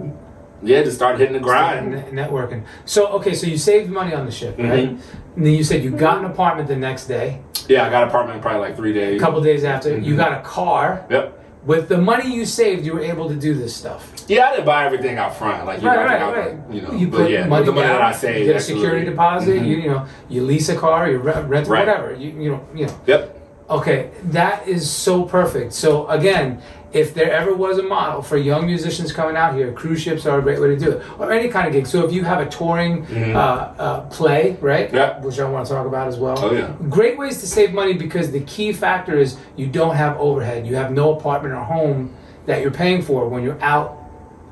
[0.62, 1.90] yeah, just start hitting the grind.
[2.12, 2.62] Ne- networking.
[2.84, 4.90] So, okay, so you saved money on the ship, right?
[4.96, 4.98] Mhm.
[5.36, 7.40] And then you said you got an apartment the next day.
[7.68, 9.20] Yeah, I got an apartment probably like three days.
[9.20, 10.18] A couple days after, you Mhm.
[10.18, 11.04] got a car.
[11.10, 11.40] Yep.
[11.64, 14.12] With the money you saved, you were able to do this stuff.
[14.28, 16.54] Yeah, I didn't buy everything out front, like you Right, right, I- right.
[16.70, 18.56] You know, you but put yeah, money the money down, that I saved, you get
[18.56, 19.62] a security deposit.
[19.62, 19.66] Mhm.
[19.66, 21.86] You, you know, you lease a car, you re- rent Right.
[21.86, 22.14] whatever.
[22.14, 22.92] You, you know, you know.
[23.06, 23.40] Yep.
[23.70, 25.72] Okay, that is so perfect.
[25.72, 26.58] So again,
[26.94, 30.38] if there ever was a model for young musicians coming out here, cruise ships are
[30.38, 31.86] a great way to do it, or any kind of gig.
[31.88, 33.34] So if you have a touring Mhm.
[33.34, 33.38] uh,
[33.82, 34.88] uh, play, right?
[34.94, 35.20] Yeah.
[35.20, 36.38] Which I want to talk about as well.
[36.40, 36.70] Oh, yeah.
[36.88, 40.66] Great ways to save money because the key factor is you don't have overhead.
[40.68, 42.10] You have no apartment or home
[42.46, 43.98] that you're paying for when you're out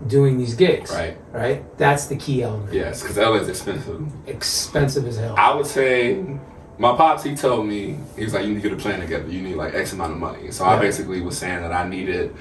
[0.09, 0.91] doing these gigs.
[0.93, 1.17] Right.
[1.33, 1.79] Right.
[1.79, 2.73] That's the key element.
[2.73, 4.03] Yes, because LA is expensive.
[4.27, 5.37] Expensive as hell.
[5.39, 6.19] I would say
[6.79, 9.29] my pops he told me he was like you need to get a plan together.
[9.29, 10.51] You need like X amount of money.
[10.51, 12.35] So I basically was saying that I needed.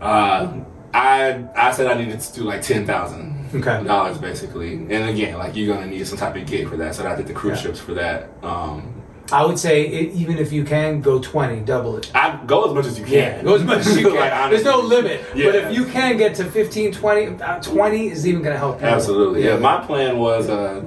[0.00, 0.60] Uh,
[0.94, 3.82] I I said I needed to do like ten thousand Okay.
[3.84, 6.94] dollars basically, and again like you're gonna need some type of gig for that.
[6.94, 7.62] So I did the cruise Yeah.
[7.68, 8.28] ships for that.
[8.42, 8.94] Um,
[9.30, 12.10] I would say it, even if you can go twenty, double it.
[12.14, 13.14] I go as much as you can.
[13.14, 14.16] Yeah, go as much as you can.
[14.16, 15.22] Like, There's no limit.
[15.34, 15.46] Yeah.
[15.46, 18.80] But if you can get to 15, 20, uh, 20 is even going to help
[18.80, 18.86] you.
[18.86, 19.44] Absolutely.
[19.44, 19.58] Yeah.
[19.58, 20.82] My plan was uh,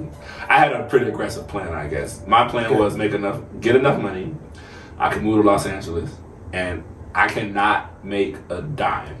[0.52, 2.26] I had a pretty aggressive plan, I guess.
[2.26, 4.34] My plan was make enough, get enough money.
[4.98, 6.10] I could move to Los Angeles,
[6.52, 6.84] and
[7.14, 9.16] I cannot make a dime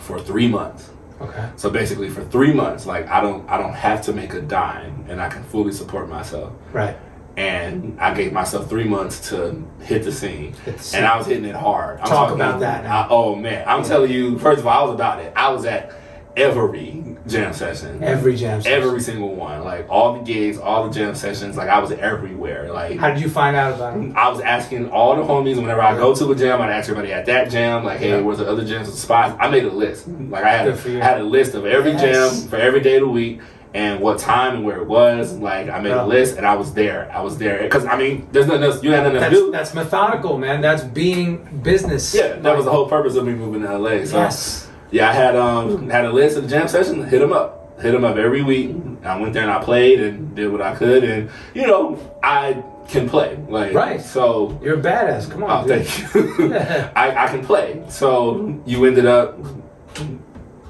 [0.00, 0.90] for three months.
[1.18, 1.48] Okay.
[1.56, 5.06] So basically, for three months, like I don't, I don't have to make a dime,
[5.08, 6.52] and I can fully support myself.
[6.74, 6.94] Right.
[7.38, 10.98] And I gave myself three months to hit the scene, Hit the scene.
[10.98, 12.00] and I was hitting it hard.
[12.00, 12.84] I'm Talk talking- about that.
[12.84, 14.38] I- oh man, I'm telling you.
[14.38, 15.32] First of all, I was about it.
[15.34, 15.92] I was at
[16.36, 18.02] every jam session.
[18.02, 18.82] Every jam session.
[18.82, 19.62] Every single one.
[19.64, 22.72] Like all the gigs, all the jam sessions, like I was everywhere.
[22.72, 24.14] Like How did you find out about it?
[24.16, 27.12] I was asking all the homies whenever I go to a jam, I'd ask everybody
[27.12, 28.20] at that jam, like, hey, Yeah.
[28.20, 29.36] where's the other jams and spots?
[29.40, 30.08] I made a list.
[30.08, 30.68] Like I had.
[30.68, 32.40] I had a list of every Yes.
[32.40, 33.40] jam for every day of the week,
[33.72, 35.34] and what time and where it was.
[35.38, 37.08] Like I made a list and I was there.
[37.14, 38.82] I was there because I mean, there's nothing else.
[38.82, 39.52] You had nothing else to That's, do.
[39.52, 40.60] that's methodical, man.
[40.60, 42.12] That's being business.
[42.14, 44.04] yeah, that was the whole purpose of me moving to LA.
[44.06, 44.66] So Yes.
[44.90, 47.04] Yeah, I had um had a list of the jam session.
[47.06, 48.76] Hit them up, hit them up every week.
[49.04, 52.62] I went there and I played and did what I could, and you know I
[52.88, 53.38] can play.
[53.48, 54.00] Like Right.
[54.00, 55.30] So You're a badass.
[55.30, 55.86] Come on, Oh, dude.
[55.86, 56.54] thank you.
[56.96, 57.82] I, I can play.
[57.88, 59.38] So you ended up.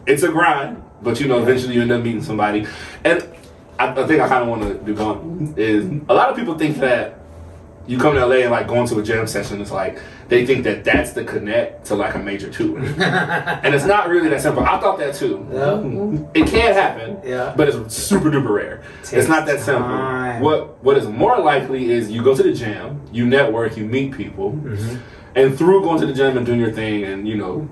[0.06, 2.66] It's a grind, but you know, eventually you end up meeting somebody.
[3.04, 3.26] And
[3.78, 6.59] I, I think I kind of want to do going is a lot of people
[6.59, 7.19] think that
[7.90, 9.61] you come to LA and like going to a jam session.
[9.61, 12.79] It's like they think that that's the connect to like a major tour,
[13.64, 14.62] and it's not really that simple.
[14.64, 15.44] I thought that too.
[15.53, 16.40] Yeah.
[16.40, 17.53] It can happen, Yeah.
[17.57, 18.83] but it's super duper rare.
[18.98, 19.88] Takes it's not that simple.
[19.88, 20.40] time.
[20.40, 24.12] What what is more likely is you go to the jam, you network, you meet
[24.12, 24.96] people, Mm-hmm.
[25.35, 27.68] and through going to the gym and doing your thing, and you know,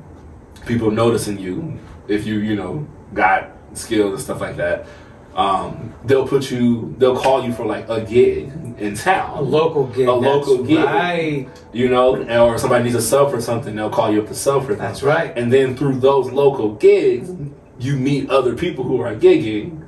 [0.67, 1.79] people noticing you,
[2.09, 4.87] if you you know got skills and stuff like that,
[5.35, 9.87] um, they'll put you, they'll call you for like a gig in town, A local
[9.87, 10.07] gig.
[10.09, 11.49] a local gig, Right.
[11.73, 14.63] you know, or somebody needs a sub for something, they'll call you up to sub
[14.67, 14.79] for them.
[14.79, 15.37] That's right.
[15.37, 17.31] And then through those local gigs,
[17.79, 19.83] you meet other people who are gigging,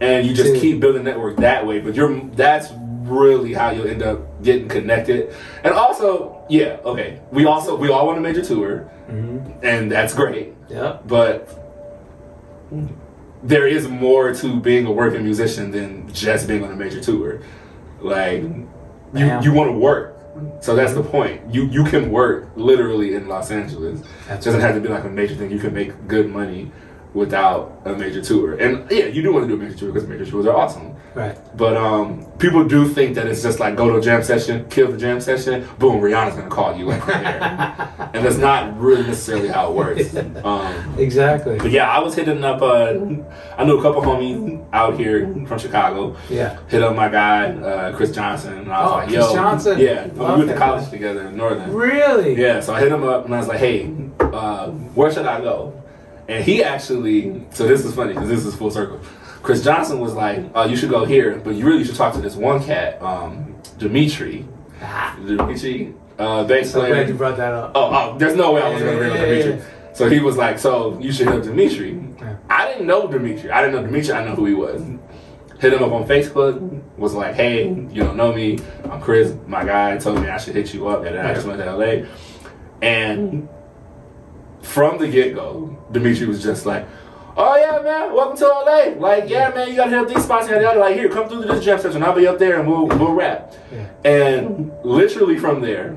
[0.00, 0.60] and you just Dude.
[0.62, 1.80] keep building network that way.
[1.80, 2.68] But you're that's
[3.02, 5.34] really how you'll end up getting connected.
[5.64, 9.64] And also, yeah, okay, we also we all want a major tour, Mm-hmm.
[9.64, 10.54] and that's great.
[10.68, 11.48] Yeah, But
[13.42, 17.40] there is more to being a working musician than just being on a major tour.
[18.00, 20.18] Like you, you want to work.
[20.60, 21.10] So that's the mm-hmm.
[21.10, 21.54] point.
[21.54, 24.00] You you can work literally in Los Angeles.
[24.30, 25.50] It doesn't have to be like a major thing.
[25.50, 26.70] You can make good money
[27.12, 28.54] without a major tour.
[28.54, 30.91] And yeah, you do want to do a major tour because major tours are awesome.
[31.14, 31.36] Right.
[31.56, 34.90] But um, people do think that it's just like go to a jam session, kill
[34.92, 39.68] the jam session, boom, Rihanna's gonna call you like and that's not really necessarily how
[39.70, 40.14] it works.
[40.44, 41.58] Um, Exactly.
[41.58, 42.60] but yeah, I was hitting up.
[42.62, 42.94] Uh,
[43.56, 46.16] I knew a couple homies out here from Chicago.
[46.28, 46.58] Yeah.
[46.68, 49.78] Hit up my guy uh, Chris Johnson, and I was Oh, like, Chris "Yo, Johnson.
[49.78, 51.72] yeah." We went to college together in Northern.
[51.72, 52.34] Really?
[52.40, 55.40] Yeah, so I hit him up and I was like, "Hey, uh, where should I
[55.40, 55.80] go?"
[56.28, 59.00] And he actually, so this is funny because this is full circle.
[59.42, 62.20] Chris Johnson was like, "Oh, you should go here, but you really should talk to
[62.20, 64.46] this one cat, um, Dimitri.
[65.26, 66.94] Dimitri, uh, bass So player.
[66.94, 67.72] glad you brought that up.
[67.74, 69.62] Oh, oh, there's no way I was gonna bring up Yeah, yeah, Dimitri.
[69.94, 72.34] So he was like, "So you should hit up Dimitri." Yeah.
[72.48, 73.50] I didn't know Dimitri.
[73.50, 74.12] I didn't know Dimitri.
[74.14, 74.82] I know who he was.
[75.60, 76.80] Hit him up on Facebook.
[76.96, 78.58] Was like, "Hey, you don't know me.
[78.90, 79.34] I'm Chris.
[79.46, 81.66] My guy told me I should hit you up, and then I just went to
[81.66, 82.04] LA."
[82.80, 83.48] And
[84.62, 86.86] from the get go, Dimitri was just like,
[87.36, 88.94] "Oh yeah, man, welcome to LA.
[88.98, 90.48] Like, yeah, man, you gotta hit up these spots.
[90.48, 90.80] Yada yada.
[90.80, 92.02] Like, here, come through to this jam session.
[92.02, 93.52] I'll be up there, and we'll we'll rap."
[94.04, 95.96] And literally from there,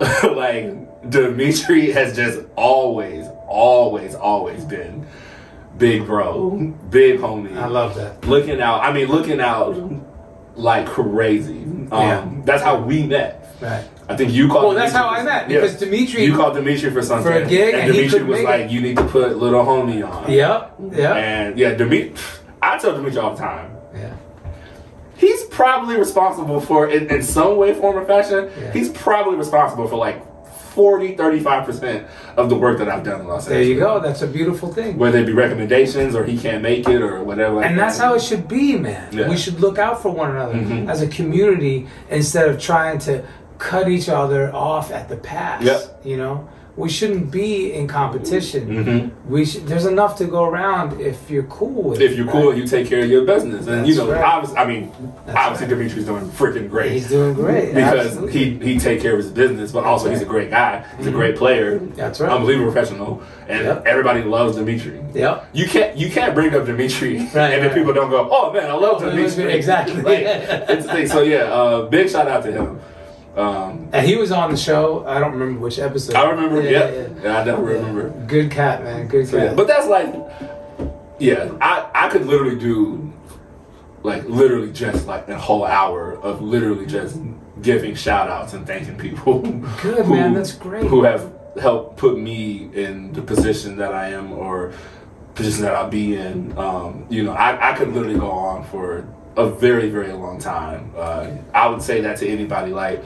[0.34, 5.06] like Dimitri has just always, always, always been
[5.78, 7.56] big bro, big homie.
[7.56, 8.26] I love that.
[8.26, 8.82] looking out.
[8.82, 9.76] I mean, looking out
[10.56, 11.62] like crazy.
[11.62, 12.30] Um, Yeah.
[12.44, 13.54] That's how we met.
[13.60, 13.84] Right.
[14.08, 14.64] I think you called.
[14.66, 15.60] Well, that's how I met, yeah.
[15.60, 18.60] because Dimitri- You called Dimitri for something For a gig, and, and Dimitri was like,
[18.66, 18.70] it.
[18.70, 20.74] "You need to put little homie on." Yep.
[20.92, 21.14] Yeah.
[21.14, 22.14] And yeah, Dimitri.
[22.62, 23.70] I tell Dimitri all the time.
[23.94, 24.14] yeah.
[25.16, 28.72] He's probably responsible for, in, in some way, form, or fashion, Yeah.
[28.72, 30.22] he's probably responsible for like
[30.74, 33.48] 40, 35% of the work that I've done in Los Angeles.
[33.48, 33.98] There you go.
[33.98, 34.98] That's a beautiful thing.
[34.98, 37.62] Whether it be recommendations or he can't make it or whatever.
[37.62, 39.08] And that's how it should be, man.
[39.10, 39.30] Yeah.
[39.30, 40.90] We should look out for one another Mhm.
[40.90, 43.24] as a community instead of trying to
[43.58, 45.62] cut each other off at the pass.
[45.62, 46.00] Yep.
[46.04, 48.68] You know, we shouldn't be in competition.
[48.68, 49.10] Mhm.
[49.30, 49.66] We should.
[49.66, 52.02] There's enough to go around if you're cool with.
[52.02, 52.32] If you're right?
[52.32, 53.66] cool, you take care of your business.
[53.66, 54.22] And, you know, right.
[54.22, 54.92] obviously, I mean,
[55.24, 55.78] That's obviously, right.
[55.78, 56.92] Dimitri's doing freaking great.
[56.92, 58.32] He's doing great because absolutely.
[58.32, 60.84] he he take care of his business, but also he's a great guy.
[60.98, 61.78] He's a great player.
[61.78, 62.30] That's right.
[62.30, 63.86] Unbelievable professional, and Yep.
[63.86, 65.00] everybody loves Dimitri.
[65.14, 65.48] Yep.
[65.54, 68.74] You can't you can't bring up Dimitri and then people don't go, oh man, I
[68.74, 69.50] love Dimitri.
[69.50, 70.02] exactly.
[70.02, 71.06] Like, it's the thing.
[71.08, 72.80] So yeah, uh, big shout out to him.
[73.36, 75.04] Um, And he was on the show.
[75.06, 76.14] I don't remember which episode.
[76.16, 76.62] I remember.
[76.62, 77.80] Yeah, Yeah, yeah, yeah, I definitely yeah.
[77.80, 78.26] remember.
[78.26, 79.06] Good cat, man.
[79.08, 79.46] Good So, cat.
[79.48, 79.54] yeah.
[79.54, 80.14] But that's like,
[81.18, 83.12] yeah, I I could literally do
[84.02, 87.18] like literally just like a whole hour of literally just
[87.62, 89.40] giving shout outs and thanking people.
[89.82, 90.84] Good, man, that's great.
[90.86, 94.72] Who have helped put me in the position that I am or
[95.34, 96.56] position that I'll be in.
[96.58, 100.92] Um, you know, I, I could literally go on for a very, very long time.
[100.96, 103.02] Uh, I would say that to anybody like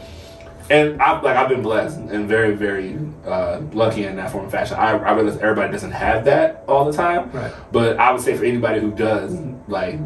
[0.70, 4.50] and I like I've been blessed and very, very uh, lucky in that form of
[4.52, 4.76] fashion.
[4.78, 7.52] I, I realize everybody doesn't have that all the time, Right.
[7.72, 9.36] but I would say for anybody who does,
[9.68, 9.98] like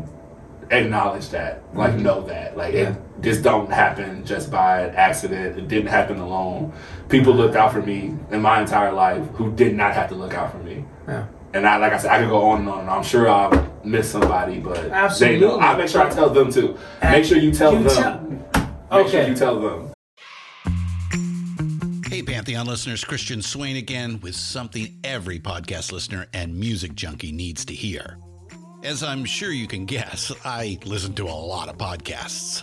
[0.71, 2.91] acknowledge that, like know that, like Yeah.
[2.91, 5.59] it, this don't happen just by accident.
[5.59, 6.73] It didn't happen alone.
[7.09, 10.35] People looked out for me in my entire life who did not have to look
[10.35, 10.85] out for me.
[11.07, 11.27] yeah.
[11.53, 12.81] And I, like I said, I could go on and on.
[12.81, 14.95] And I'm sure I'll miss somebody, but they know.
[14.95, 15.61] Absolutely.
[15.61, 16.77] I make sure I tell them too.
[17.01, 17.95] Make sure you tell You them.
[18.03, 19.29] tell- Make sure Okay.
[19.31, 19.94] you tell them.
[22.55, 27.75] Pantheon listeners, Christian Swain again with something every podcast listener and music junkie needs to
[27.75, 28.17] hear.
[28.85, 32.63] As I'm sure you can guess, I listen to a lot of podcasts.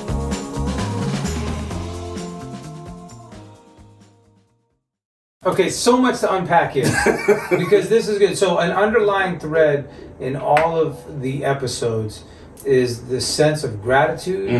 [5.43, 6.83] Okay, so much to unpack here
[7.49, 8.37] because this is good.
[8.37, 9.89] So, an underlying thread
[10.19, 12.23] in all of the episodes
[12.63, 14.51] is the sense of gratitude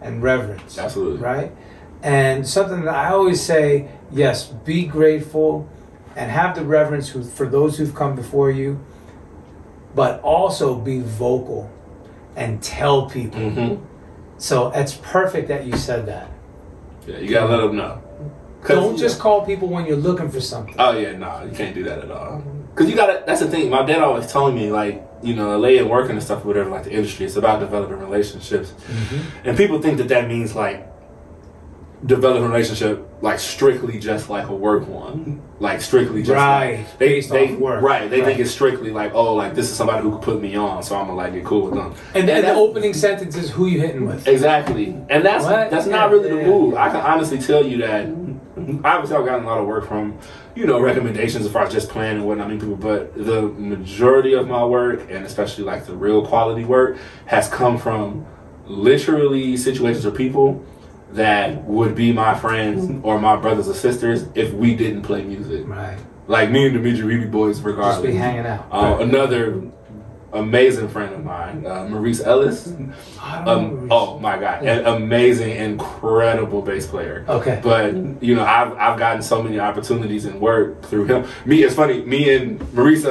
[0.00, 0.78] and reverence.
[0.78, 1.18] Absolutely.
[1.18, 1.52] Right?
[2.04, 5.68] And something that I always say yes, be grateful
[6.14, 8.78] and have the reverence for those who've come before you,
[9.96, 11.68] but also be vocal
[12.36, 13.40] and tell people.
[13.40, 13.84] Mm-hmm.
[14.38, 16.30] So, it's perfect that you said that.
[17.08, 18.07] Yeah, you gotta let them know.
[18.66, 20.74] Don't just know- call people when you're looking for something.
[20.78, 22.42] Oh yeah, no, you can't do that at all.
[22.74, 23.22] Cause you gotta.
[23.26, 23.70] That's the thing.
[23.70, 26.70] My dad always told me like, you know, LA and working and stuff, whatever.
[26.70, 29.48] Like the industry, it's about developing relationships, Mm-hmm.
[29.48, 30.86] and people think that that means like
[32.06, 36.98] developing a relationship like strictly just like a work one, like strictly just Right, Like,
[36.98, 37.82] they, based they work.
[37.82, 38.08] right.
[38.08, 40.80] They think it's strictly like oh like this is somebody who could put me on,
[40.84, 41.92] so I'm gonna like get cool with them.
[42.14, 44.28] And, and the that- opening sentence is who you hitting with.
[44.28, 45.70] Exactly, and that's What?
[45.72, 46.46] that's Yeah, not really the yeah.
[46.46, 46.74] move.
[46.74, 48.06] I can honestly tell you that.
[48.84, 50.18] Obviously, I've gotten a lot of work from,
[50.54, 52.46] you know, recommendations as far as just playing and whatnot.
[52.46, 56.64] I mean, people, but the majority of my work, and especially like the real quality
[56.64, 58.26] work, has come from
[58.66, 60.64] literally situations or people
[61.12, 65.66] that would be my friends or my brothers or sisters if we didn't play music.
[65.66, 65.98] Right.
[66.26, 67.96] Like me and Dimitri, we be boys regardless.
[67.96, 68.68] Just be hanging out.
[68.70, 69.62] Uh, another
[70.32, 72.68] amazing friend of mine, uh, Maurice Ellis.
[72.68, 72.84] Um,
[73.46, 73.88] know.
[73.90, 77.24] oh my god, an amazing, incredible bass player.
[77.28, 77.60] Okay.
[77.62, 81.26] But you know, I've I've gotten so many opportunities and work through him.
[81.44, 82.02] Me, it's funny.
[82.02, 83.04] Me and Maurice,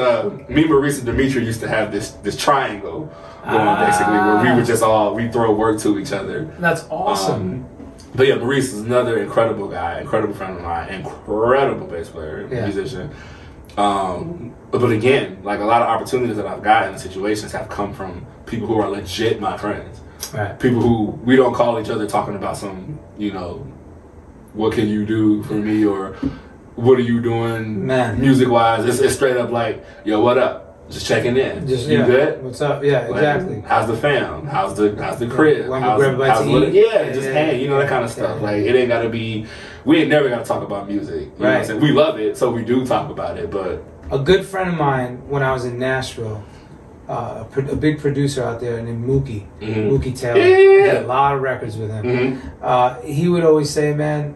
[0.49, 3.11] me, Maurice, and Dimitri used to have this this triangle
[3.49, 4.55] going basically, where we Ah.
[4.57, 6.47] would just all we throw work to each other.
[6.59, 7.35] That's awesome.
[7.41, 7.65] Um,
[8.15, 12.65] but yeah, Maurice is another incredible guy, incredible friend of mine, incredible bass player, Yeah.
[12.65, 13.11] musician.
[13.77, 17.69] Um, but, but again, like a lot of opportunities that I've gotten in situations have
[17.69, 20.01] come from people who are legit my friends.
[20.33, 20.59] right.
[20.59, 23.57] People who we don't call each other talking about some, you know,
[24.53, 26.13] what can you do for me or
[26.75, 28.19] what are you doing Man.
[28.19, 28.85] music wise.
[28.85, 30.89] It's, it's straight up like, yo, what up?
[30.89, 31.67] Just checking in.
[31.67, 32.05] Just you yeah.
[32.05, 32.43] good?
[32.43, 32.81] What's up?
[32.81, 33.61] Yeah, Like, exactly.
[33.61, 34.47] How's the fam?
[34.47, 35.69] How's the how's the crib?
[35.69, 36.73] How's, grab a bite how's eat?
[36.73, 38.41] yeah, Yeah, just yeah, hang, you know that kind of stuff.
[38.41, 39.45] Like it ain't gotta be.
[39.87, 41.15] We ain't never gonna talk about music.
[41.15, 41.81] You know what I'm Right.
[41.81, 43.49] We love it, so we do talk about it.
[43.49, 43.81] But
[44.11, 46.43] A good friend of mine when I was in Nashville,
[47.07, 49.89] uh, a, pro- a big producer out there named Mookie, Mhm.
[49.89, 50.39] Mookie Taylor.
[50.39, 50.91] Yeah, yeah, yeah.
[50.95, 52.03] Did a lot of records with him.
[52.05, 52.37] Mhm.
[52.61, 54.35] Uh, he would always say, "Man,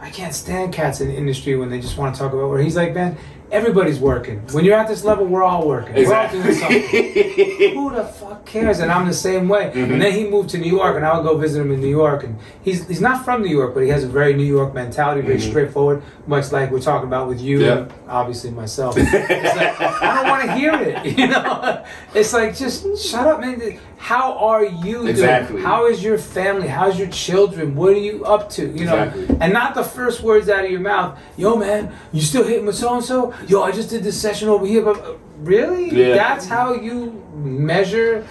[0.00, 2.62] I can't stand cats in the industry when they just want to talk about work."
[2.62, 3.18] He's like, "Man,
[3.50, 4.38] everybody's working.
[4.52, 5.96] When you're at this level, we're all working.
[5.96, 6.40] exactly.
[6.40, 8.80] We're all doing something." who the fuck cares?
[8.80, 9.70] And I'm the same way.
[9.74, 9.92] Mm-hmm.
[9.92, 11.88] And then he moved to New York, and I would go visit him in New
[11.88, 12.24] York.
[12.24, 15.20] And he's he's not from New York, but he has a very New York mentality,
[15.26, 17.64] very straightforward, much like we're talking about with you Mm-hmm.
[17.66, 17.78] Yeah.
[17.78, 18.94] and obviously myself.
[18.96, 20.98] it's like I don't want to hear it.
[21.18, 21.84] You know,
[22.14, 23.78] it's like just shut up, man.
[23.96, 25.08] How are you doing?
[25.08, 25.60] Exactly.
[25.60, 26.68] How is your family?
[26.68, 27.74] How's your children?
[27.74, 28.62] What are you up to?
[28.66, 29.36] You know, Exactly.
[29.40, 31.18] and not the first words out of your mouth.
[31.36, 33.34] Yo, man, you still hitting with so and so?
[33.46, 35.90] Yo, I just did this session over here, but uh, Really?
[35.90, 36.14] Yeah.
[36.14, 38.26] That's how you measure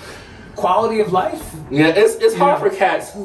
[0.58, 1.56] quality of life?
[1.72, 2.70] Yeah, it's it's hard Yeah.
[2.70, 3.16] for cats.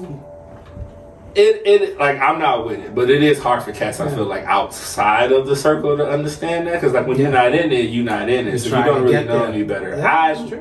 [1.35, 3.99] It it like I'm not with it, but it is hard for cats.
[4.01, 7.55] I feel like outside of the circle to understand that because like when you're not
[7.55, 9.47] in it, you're not in it, so you don't really know there.
[9.49, 9.97] any better.
[9.97, 10.07] Yeah.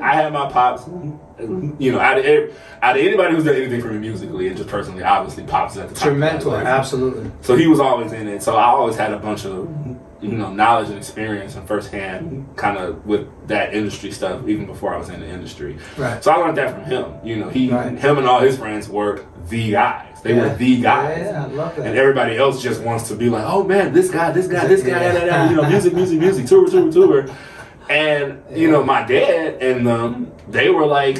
[0.00, 0.84] I had my pops.
[1.78, 4.68] You know, out of, out of anybody who's done anything for me musically and just
[4.68, 6.04] personally, obviously pops at the top.
[6.04, 7.32] Your mentor, absolutely.
[7.40, 8.44] So he was always in it.
[8.44, 9.68] So I always had a bunch of
[10.22, 14.94] you know knowledge and experience and firsthand kind of with that industry stuff even before
[14.94, 15.78] I was in the industry.
[15.98, 16.22] Right.
[16.22, 17.06] So I learned that from him.
[17.24, 17.98] You know, he Right.
[17.98, 20.06] him and all his friends were the guys.
[20.22, 20.42] They Yeah.
[20.42, 21.18] were the guys.
[21.18, 21.86] Yeah, yeah, I love that.
[21.86, 24.82] And everybody else just wants to be like, oh man, this guy, this guy, this
[24.82, 25.12] guy, Yeah.
[25.12, 27.26] da, da, da, you know, music, music, music, tour, tour, tour.
[27.90, 31.18] And you know, my dad and them, they were like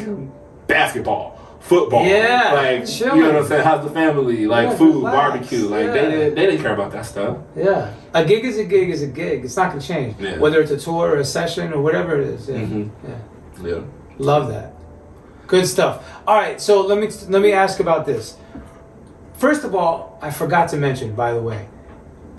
[0.69, 1.32] basketball,
[1.63, 3.17] football, Yeah, like chilling.
[3.17, 3.65] you know what I'm saying.
[3.65, 4.47] How's the family?
[4.47, 5.17] Like Yeah, food, relax.
[5.17, 5.67] barbecue.
[5.69, 5.93] Like Yeah.
[5.93, 7.39] they didn't, they didn't care about that stuff.
[7.57, 7.91] Yeah.
[8.15, 9.45] A gig is a gig is a gig.
[9.45, 10.17] It's not going to change.
[10.19, 10.39] Yeah.
[10.39, 12.49] Whether it's a tour or a session or whatever it is.
[12.49, 12.57] Yeah.
[12.57, 12.91] Mhm.
[13.07, 13.67] yeah.
[13.69, 13.81] Yeah.
[14.19, 14.75] Love that.
[15.47, 16.05] Good stuff.
[16.27, 18.37] All right, so let me let me ask about this.
[19.35, 21.69] First of all, I forgot to mention, by the way,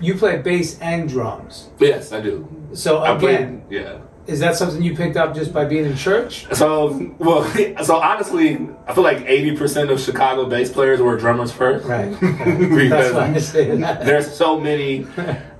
[0.00, 1.68] you play bass and drums.
[1.78, 2.48] Yes, I do.
[2.72, 3.82] So I again, played.
[3.82, 3.98] Yeah.
[4.26, 6.46] Is that something you picked up just by being in church?
[6.52, 7.44] So well,
[7.84, 11.86] so honestly, I feel like eighty percent of Chicago bass players were drummers first.
[11.86, 12.10] Right.
[12.10, 14.04] Because That's why I say that.
[14.04, 15.06] There's so many.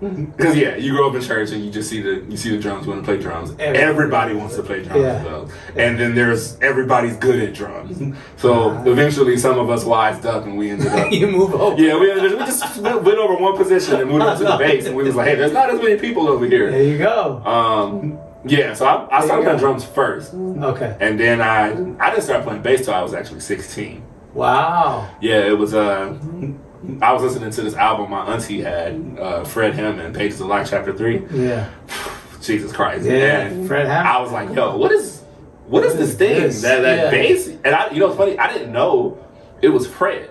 [0.01, 2.59] Because yeah, you grow up in church and you just see the you see the
[2.59, 2.87] drums.
[2.87, 3.51] You want to play drums.
[3.59, 3.79] Everybody.
[3.79, 5.15] Everybody wants to play drums Yeah.
[5.15, 5.51] as well.
[5.77, 8.17] And then there's everybody's good at drums.
[8.37, 11.11] So eventually, some of us wised up and we ended up.
[11.13, 11.81] you move over.
[11.81, 14.87] Yeah, we, we just went went over one position and moved up to the bass,
[14.87, 16.71] and we was like, "Hey, there's not as many people over here.
[16.71, 17.43] There you go.
[17.45, 20.97] Um, yeah, so I, I started playing drums first, Okay.
[21.01, 21.71] and then I
[22.05, 24.03] I didn't start playing bass till I was actually 16.
[24.35, 25.09] Wow.
[25.21, 25.75] Yeah, it was.
[25.75, 26.17] Uh,
[27.01, 30.69] I was listening to this album my auntie had, uh, Fred Hammond, Pages of Life,
[30.71, 31.25] Chapter Three.
[31.33, 31.69] Yeah.
[32.43, 33.07] Jesus Christ!
[33.07, 33.41] Yeah.
[33.47, 34.09] And Fred Hammond.
[34.09, 35.23] I was like, "Yo, what is
[35.67, 37.11] what is this thing that that Yeah.
[37.11, 38.39] bass?" And I, you know, it's funny.
[38.39, 39.17] I didn't know
[39.63, 40.29] it was Fred.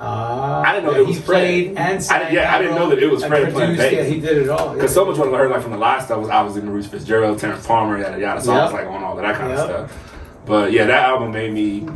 [0.00, 1.36] Ah, I didn't know yeah, it was he Fred.
[1.38, 3.92] played and I yeah, I didn't know that it was Fred playing bass.
[3.92, 4.74] Yeah, he did it all.
[4.74, 7.38] Because so much what I heard like from the last stuff was obviously Maurice Fitzgerald,
[7.38, 8.40] Terrence Palmer, yada yada.
[8.40, 9.58] So I was like on all of that kind Yep.
[9.58, 10.10] of stuff.
[10.46, 11.88] But yeah, that album made me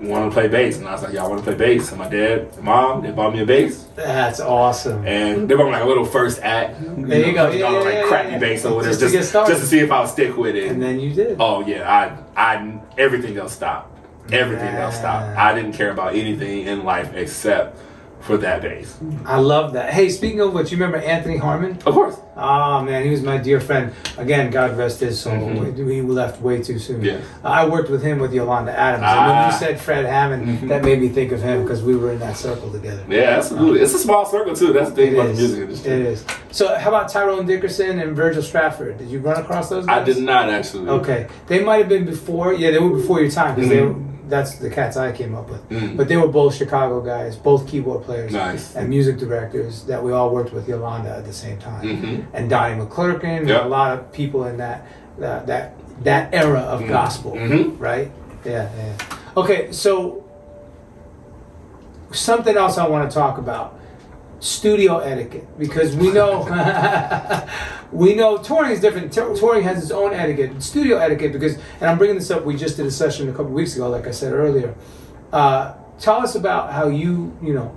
[0.00, 2.08] want to play bass, and I was like, "Y'all want to play bass?" And my
[2.08, 5.04] dad, and mom, they bought me a bass, That's awesome.
[5.04, 6.76] and they bought me like a little first act.
[6.80, 7.50] There you go.
[7.50, 8.38] Yeah, like yeah, crappy yeah.
[8.38, 10.70] bass or whatever, Just to just to see if I would stick with it.
[10.70, 11.36] And then you did.
[11.40, 11.90] oh yeah,
[12.36, 13.97] I I everything else stopped.
[14.32, 15.36] Everything else stopped.
[15.38, 17.78] I didn't care about anything in life except
[18.20, 18.98] for that bass.
[19.24, 19.94] I love that.
[19.94, 21.78] Hey, speaking of which, you remember Anthony Harmon?
[21.86, 22.16] Of course.
[22.36, 23.92] Oh man, he was my dear friend.
[24.18, 25.32] Again, God rest his soul.
[25.34, 25.88] Mhm.
[25.90, 27.02] He left way too soon.
[27.02, 27.18] Yeah.
[27.44, 29.04] I worked with him with Yolanda Adams.
[29.06, 29.46] and when Ah.
[29.46, 32.36] you said Fred Hammond, that made me think of him because we were in that
[32.36, 33.00] circle together.
[33.08, 33.80] Yeah, absolutely.
[33.80, 34.72] It's a small circle too.
[34.72, 35.92] That's the thing It about the music industry.
[35.92, 36.24] is.
[36.50, 38.98] So, how about Tyrone Dickerson and Virgil Stratford?
[38.98, 40.02] Did you run across those guys?
[40.02, 40.88] I did not actually.
[40.88, 42.52] Okay, they might have been before.
[42.52, 43.94] Yeah, they were before your time because they Mhm.
[43.94, 44.00] were.
[44.28, 45.68] That's the cats I came up with.
[45.70, 45.96] Mm.
[45.96, 48.76] But they were both Chicago guys, both keyboard players Nice.
[48.76, 51.82] and music directors that we all worked with Yolanda at the same time.
[51.84, 52.24] Mhm.
[52.34, 53.64] And Donnie McClurkin, Yep.
[53.64, 54.86] a lot of people in that
[55.18, 55.74] that that,
[56.04, 57.74] that era of gospel, Mhm.
[57.80, 58.10] right?
[58.44, 58.92] Yeah, yeah.
[59.36, 60.22] Okay, so
[62.12, 63.77] something else I want to talk about
[64.40, 66.42] studio etiquette because we know
[67.92, 69.12] we know touring is different.
[69.12, 72.76] Touring has its own etiquette studio etiquette because and i'm bringing this up we just
[72.76, 74.74] did a session a couple weeks ago like i said earlier.
[75.32, 77.74] Uh, tell us about how you you know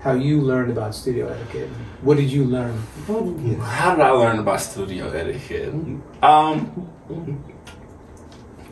[0.00, 1.68] how you learned about studio etiquette.
[2.00, 2.76] What did you learn?
[3.60, 5.72] How did I learn about studio etiquette?
[6.22, 6.88] Um,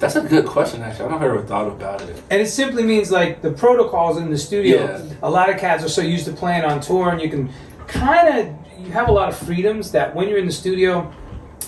[0.00, 0.82] that's a good question.
[0.82, 2.20] Actually, I don't ever thought about it.
[2.30, 5.02] and it simply means like the protocols in the studio Yeah.
[5.22, 7.50] a lot of cats are so used to playing on tour and you can
[7.86, 11.12] kind of you have a lot of freedoms that when you're in the studio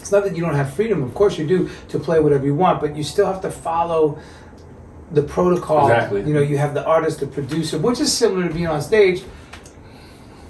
[0.01, 2.55] it's not that you don't have freedom of course you do to play whatever you
[2.55, 4.19] want but you still have to follow
[5.13, 6.23] the protocol Exactly.
[6.23, 9.23] you know you have the artist the producer which is similar to being on stage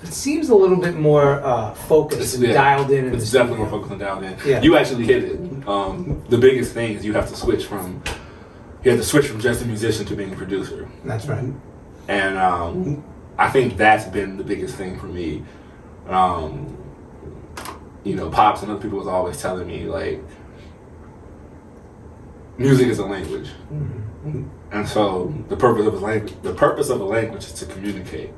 [0.03, 3.59] it seems a little bit more uh, focused and yeah, dialed in, in It's definitely
[3.59, 4.37] more focused on down in.
[4.45, 4.61] Yeah.
[4.63, 5.69] You actually hit it.
[5.69, 8.03] Um, the biggest thing is you have to switch from
[8.83, 10.89] you have to switch from just a musician to being a producer.
[11.05, 11.45] that's right
[12.09, 13.05] and um,
[13.39, 15.45] I think that's been the biggest thing for me.
[16.09, 16.77] Um,
[18.05, 20.21] you know, pops and other people was always telling me like,
[22.59, 23.51] music is a language,
[24.73, 28.31] and so the purpose of a language, the purpose of a language is to communicate.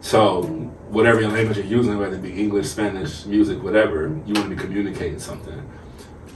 [0.00, 0.42] So
[0.88, 4.56] whatever your language you're using, whether it be English, Spanish, music, whatever, you want to
[4.56, 5.68] be communicating something.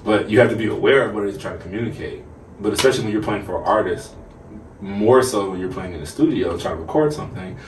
[0.04, 2.22] But you have to be aware of what it is you're trying to communicate.
[2.60, 4.14] But especially when you're playing for artists,
[4.80, 7.58] more so when you're playing in the studio trying to record something,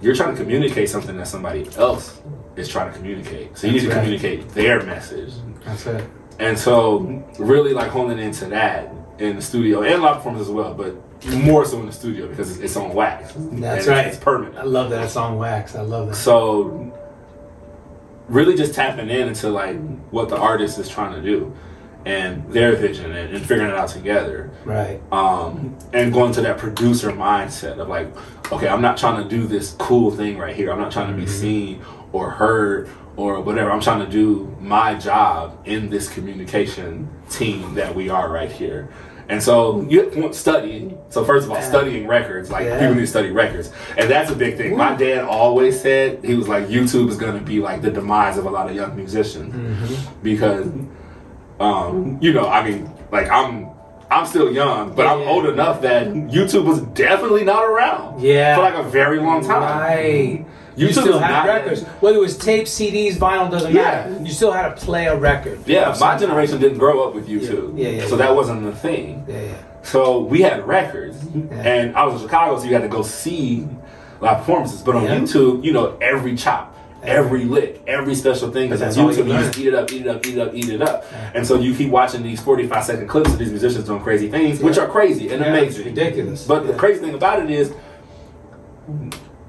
[0.00, 2.20] you're trying to communicate something that somebody else
[2.56, 3.56] is trying to communicate.
[3.56, 3.96] So you need to right.
[3.96, 5.32] communicate their message.
[5.64, 6.04] that's it
[6.38, 10.74] and so really like honing into that in the studio and live performance as well,
[10.74, 10.96] but
[11.30, 13.32] more so in the studio because it's, it's on wax.
[13.36, 14.06] That's right.
[14.06, 14.56] It's, it's permanent.
[14.56, 15.74] I love that it's on Wax.
[15.74, 16.16] I love that.
[16.16, 16.92] So
[18.28, 19.78] really just tapping in into like
[20.10, 21.54] what the artist is trying to do
[22.04, 24.50] and their vision and, and figuring it out together.
[24.64, 25.00] Right.
[25.12, 28.08] Um, and going to that producer mindset of like,
[28.50, 30.72] okay, I'm not trying to do this cool thing right here.
[30.72, 31.80] I'm not trying to be seen
[32.12, 33.70] or heard or whatever.
[33.70, 38.88] I'm trying to do my job in this communication team that we are right here.
[39.28, 40.98] And so you want studying.
[41.08, 42.78] So first of all, studying records, like Yeah.
[42.80, 44.76] people need to study records, and that's a big thing.
[44.76, 48.36] My dad always said he was like, YouTube is going to be like the demise
[48.36, 50.22] of a lot of young musicians Mm-hmm.
[50.22, 50.66] because,
[51.60, 53.68] um, you know, I mean, like I'm.
[54.10, 58.20] I'm still young, but I'm old enough that YouTube was definitely not around.
[58.20, 58.56] Yeah.
[58.56, 59.62] For like a very long time.
[59.62, 60.46] Right.
[60.76, 61.82] You YouTube still had records.
[62.00, 63.82] Whether it was tape, CDs, vinyl, doesn't Yeah.
[64.08, 64.24] matter.
[64.24, 65.60] You still had to play a record.
[65.66, 67.74] Yeah, my generation didn't grow up with YouTube.
[67.76, 68.26] Yeah, yeah, so yeah.
[68.26, 69.24] that wasn't the thing.
[69.28, 69.52] Yeah, yeah.
[69.82, 71.16] So we had records,
[71.50, 73.66] and I was in Chicago, so you had to go see
[74.20, 74.80] live performances.
[74.80, 75.04] But on.
[75.06, 79.26] YouTube, you know, every chop, every lick, every special thing is on that's you YouTube.
[79.26, 81.04] You just eat it up, eat it up, eat it up, eat it up.
[81.34, 84.60] And so you keep watching these 45 second clips of these musicians doing crazy things,
[84.60, 85.84] which are crazy and amazing.
[85.86, 86.46] ridiculous.
[86.46, 87.72] But the crazy thing about it is,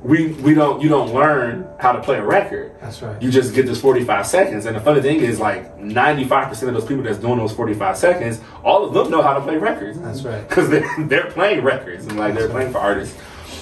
[0.03, 2.75] we we don't you don't learn how to play a record.
[2.81, 3.21] That's right.
[3.21, 4.65] You just get this 45 seconds.
[4.65, 8.41] And the funny thing is, like 95% of those people that's doing those 45 seconds,
[8.63, 9.99] all of them know how to play records.
[9.99, 10.47] That's right.
[10.53, 13.17] Because they're, they're playing records and like they're playing for artists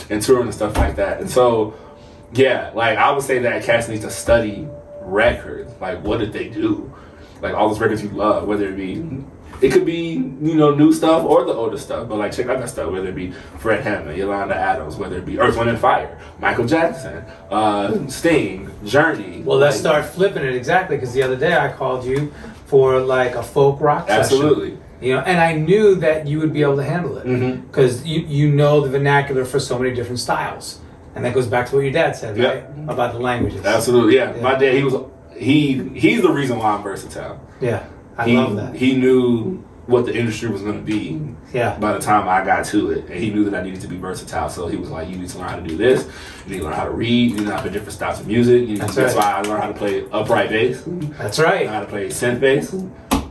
[0.10, 1.22] and touring and stuff like that.
[1.22, 1.74] And so,
[2.34, 4.68] yeah, like I would say that cast needs to study
[5.02, 5.74] records.
[5.80, 6.92] Like, what did they do?
[7.42, 8.96] Like all those records you love, whether it be.
[9.62, 12.60] It could be, you know, new stuff or the older stuff, but like check out
[12.60, 15.78] that stuff, whether it be Fred Hammond, Yolanda Adams, whether it be Earth, Wind, and
[15.80, 19.42] Fire, Michael Jackson, uh, Sting, Journey.
[19.46, 22.34] Well, let's Like, start flipping it exactly because the other day I called you
[22.66, 24.22] for like a folk rock session.
[24.22, 24.78] Absolutely.
[25.00, 27.26] You know, and I knew that you would be able to handle it
[27.72, 30.80] because you you know the vernacular for so many different styles,
[31.16, 32.48] and that goes back to what your dad said, Yeah.
[32.50, 33.66] right, about the languages.
[33.66, 34.36] Absolutely, yeah.
[34.36, 34.42] Yeah.
[34.44, 34.96] My dad, he was
[35.36, 37.40] he he's the reason why I'm versatile.
[37.60, 37.84] Yeah,
[38.18, 38.76] I he, love that.
[38.76, 41.20] He knew what the industry was going to be
[41.54, 43.88] yeah, by the time I got to it, and he knew that I needed to
[43.88, 44.50] be versatile.
[44.50, 46.08] So he was like, "You need to learn how to do this.
[46.46, 47.32] You need to learn how to read.
[47.32, 48.62] You need to have different styles of music.
[48.62, 49.24] You need, That's that's, right.
[49.24, 50.84] why I learned how to play upright bass,
[51.18, 51.68] that's right.
[51.68, 52.74] how to play synth bass,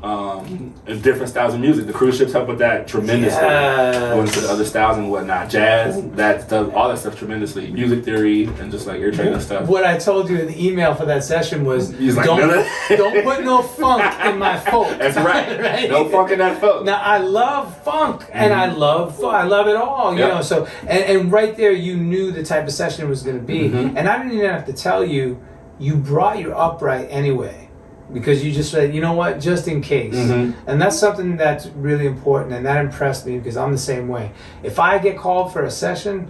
[0.02, 1.86] um, and different styles of music.
[1.86, 3.40] The cruise ships help with that tremendously.
[3.42, 3.96] Yes.
[4.14, 7.70] Going into the other styles and whatnot, jazz, that stuff, all that stuff tremendously.
[7.70, 9.68] Music theory and just like ear training stuff.
[9.68, 13.44] What I told you in the email for that session was like, don't, don't put
[13.44, 14.88] no funk in my folk.
[14.98, 15.60] That's right.
[15.60, 15.90] Right?
[15.90, 16.84] No funk in that folk.
[16.84, 20.28] Now I love funk and I love I love it all, you Yeah.
[20.28, 20.42] know.
[20.42, 23.42] So and, and right there, you knew the type of session it was going to
[23.44, 23.96] be, Mm-hmm.
[23.96, 25.40] and I didn't even have to tell you.
[25.78, 27.69] You brought your upright anyway,
[28.12, 30.14] because you just said, you know what, just in case.
[30.14, 30.54] Mhm.
[30.66, 34.32] And that's something that's really important, and that impressed me because I'm the same way.
[34.62, 36.28] If I get called for a session.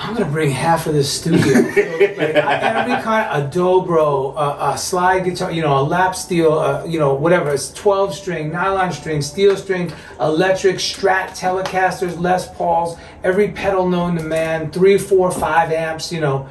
[0.00, 1.58] I'm gonna bring half of this studio.
[1.60, 6.14] like, I, every kind of a dobro, a, a slide guitar, you know, a lap
[6.14, 7.52] steel, uh, you know, whatever.
[7.52, 14.16] It's 12 string, nylon string, steel string, electric, Strat, Telecasters, Les Pauls, every pedal known
[14.18, 16.12] to man, three, four, five amps.
[16.12, 16.46] You know,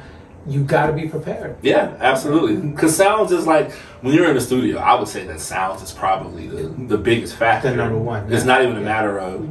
[0.48, 1.56] you got to be prepared.
[1.62, 2.56] Yeah, absolutely.
[2.56, 5.92] Because sounds is like when you're in the studio, I would say that sounds is
[5.92, 7.70] probably the, the biggest factor.
[7.70, 9.46] The number one, It's not even a matter of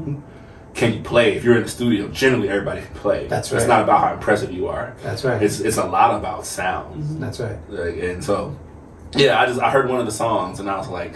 [0.74, 1.36] can you play.
[1.36, 3.28] If you're in the studio, generally everybody can play.
[3.28, 3.58] That's right.
[3.60, 4.96] It's not about how impressive you are.
[5.04, 5.42] That's right.
[5.42, 7.22] It's it's a lot about sound.
[7.22, 7.58] That's right.
[7.70, 8.56] Like, and so,
[9.16, 11.16] yeah, I just I heard one of the songs and I was like,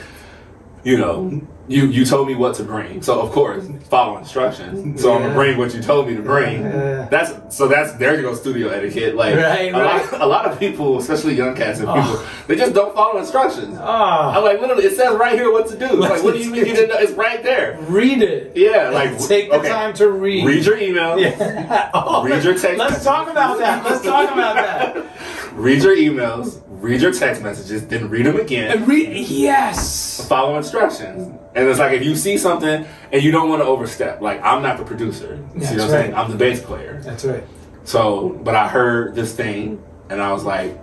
[0.83, 5.01] you know, you you told me what to bring, so of course follow instructions.
[5.01, 6.63] So I'm gonna bring what you told me to bring.
[6.63, 7.07] Yeah.
[7.09, 9.15] That's so that's there you go studio etiquette.
[9.15, 10.11] Like Right, a right.
[10.11, 12.29] lot a lot of people, especially young cats and people, Oh.
[12.47, 13.77] they just don't follow instructions.
[13.77, 15.85] I'm Ah, like literally, it says right here what to do.
[15.85, 16.97] It's What like what do you mean you didn't know?
[16.97, 17.77] It's right there.
[17.87, 18.53] read it.
[18.55, 20.45] Yeah, like Take the okay, time to read.
[20.45, 21.17] Read your email.
[21.19, 21.91] Yeah.
[21.93, 23.85] Oh, Read your text Let's talk about that.
[23.85, 25.05] Let's talk about that.
[25.53, 26.59] Read your emails.
[26.81, 27.85] Read your text messages.
[27.87, 28.75] Then read them again.
[28.75, 29.15] And read.
[29.27, 30.27] Yes.
[30.27, 31.37] follow instructions.
[31.53, 34.63] And it's like if you see something and you don't want to overstep, like I'm
[34.63, 35.35] not the producer.
[35.53, 36.01] You That's see what I'm right.
[36.01, 36.15] saying?
[36.15, 36.99] I'm the bass player.
[37.03, 37.43] That's right.
[37.83, 40.77] So, but I heard this thing and I was like,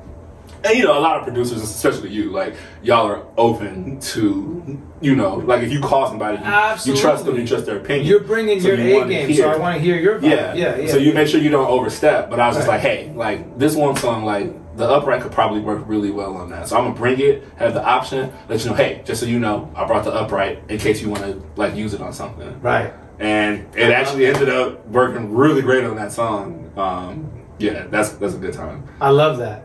[0.64, 5.14] and you know, a lot of producers, especially you, like y'all are open to, you
[5.16, 8.06] know, like if you call somebody, you, you trust them, you trust their opinion.
[8.06, 10.30] You're bringing So your you A game, so I want to hear your vibe.
[10.30, 10.90] Yeah, yeah, yeah.
[10.90, 12.30] So you make sure you don't overstep.
[12.30, 15.60] But I was just like, hey, like this one song, like the upright could probably
[15.60, 16.68] work really well on that.
[16.68, 19.38] So I'm gonna bring it, have the option, let you know, hey, just so you
[19.40, 22.60] know, I brought the upright in case you want to like use it on something.
[22.60, 22.92] right.
[23.20, 26.70] And it actually ended up working really great on that song.
[26.76, 27.28] Um,
[27.58, 28.84] yeah, that's that's a good time.
[29.00, 29.64] I love that.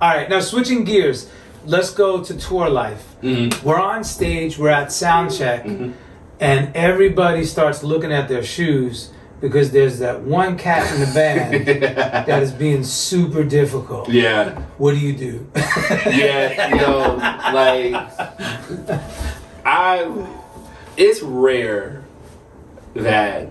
[0.00, 1.28] All right, now switching gears,
[1.66, 3.16] let's go to tour life.
[3.20, 3.66] Mm-hmm.
[3.66, 5.90] We're on stage, we're at sound check, mm-hmm.
[6.38, 11.66] and everybody starts looking at their shoes because there's that one cat in the band
[11.82, 14.08] that is being super difficult.
[14.08, 14.60] Yeah.
[14.78, 15.50] What do you do?
[15.56, 17.16] yeah, you know,
[17.52, 19.00] like
[19.64, 20.26] I
[20.96, 22.04] it's rare
[22.94, 23.48] that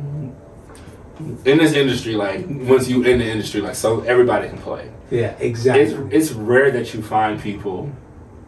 [1.19, 4.89] in this industry, like once you in the industry, like so everybody can play.
[5.09, 6.15] yeah, exactly.
[6.15, 7.91] it's rare that you find people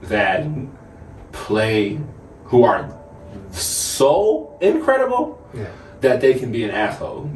[0.04, 0.46] that
[1.32, 2.00] play
[2.46, 2.96] who are
[3.52, 5.68] so incredible yeah.
[6.02, 7.30] that they can be an asshole.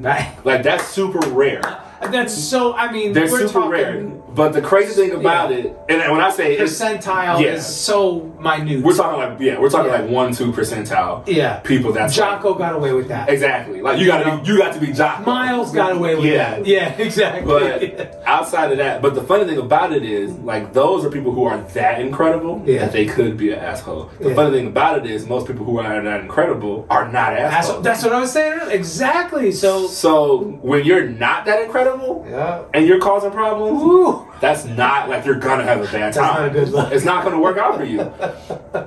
[0.44, 1.62] Like that's super rare.
[2.02, 2.74] That's so.
[2.74, 4.02] I mean, They're super talking rare.
[4.36, 5.58] But the crazy thing about Yeah.
[5.58, 7.54] it, and when I say Percentile Yeah.
[7.54, 8.84] is so minute.
[8.84, 10.00] we're talking like yeah, we're talking Yeah.
[10.02, 11.24] like one two percentile.
[11.28, 13.30] yeah, people that's like- got away with that.
[13.30, 13.82] Exactly.
[13.82, 15.26] Like you gotta be, you got to be Jock.
[15.26, 16.56] Miles got away with Yeah.
[16.56, 16.66] that.
[16.66, 17.44] Yeah, exactly.
[17.46, 21.32] But outside of that, but the funny thing about it is, like, those are people
[21.32, 22.80] who are that incredible Yeah.
[22.80, 24.10] that they could be an asshole.
[24.20, 27.68] The funny thing about it is, most people who are that incredible are not that's,
[27.68, 27.84] assholes.
[27.84, 28.60] that's what I was saying.
[28.70, 29.52] Exactly.
[29.52, 32.60] So so when you're not that incredible yeah.
[32.74, 34.23] and you're causing problems, Woo.
[34.44, 36.42] That's not like you're gonna have a bad That's time.
[36.42, 36.92] not a good look.
[36.92, 38.12] It's not gonna work out for you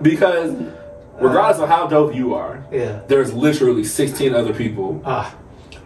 [0.02, 0.54] because
[1.18, 3.00] regardless of how dope you are, Yeah.
[3.08, 5.34] there's literally 16 other people Ah,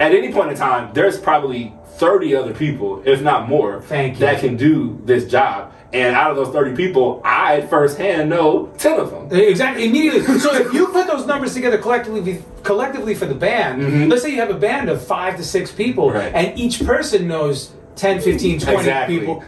[0.00, 4.20] at any point in time, there's probably 30 other people, if not more, Thank you.
[4.26, 5.70] that can do this job.
[5.92, 9.28] And out of those 30 people, I firsthand know 10 of them.
[9.38, 9.84] exactly.
[9.86, 10.38] Immediately.
[10.40, 14.40] So if you put those numbers together collectively, collectively for the band, let's say you
[14.40, 16.18] have a band of five to six people, Mm-hmm.
[16.18, 16.32] Right.
[16.34, 19.18] and each person knows 10, 15, 20 Exactly.
[19.20, 19.44] people.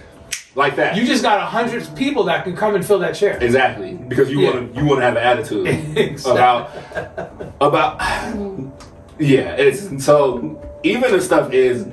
[0.54, 0.96] Like that.
[0.96, 3.38] You just got a hundred people that can come and fill that chair.
[3.40, 3.94] exactly.
[3.94, 4.50] Because you Yeah.
[4.50, 6.32] want to you want to have an attitude Exactly.
[6.32, 6.70] about
[7.60, 8.00] about
[9.18, 11.86] yeah, it's so even if stuff is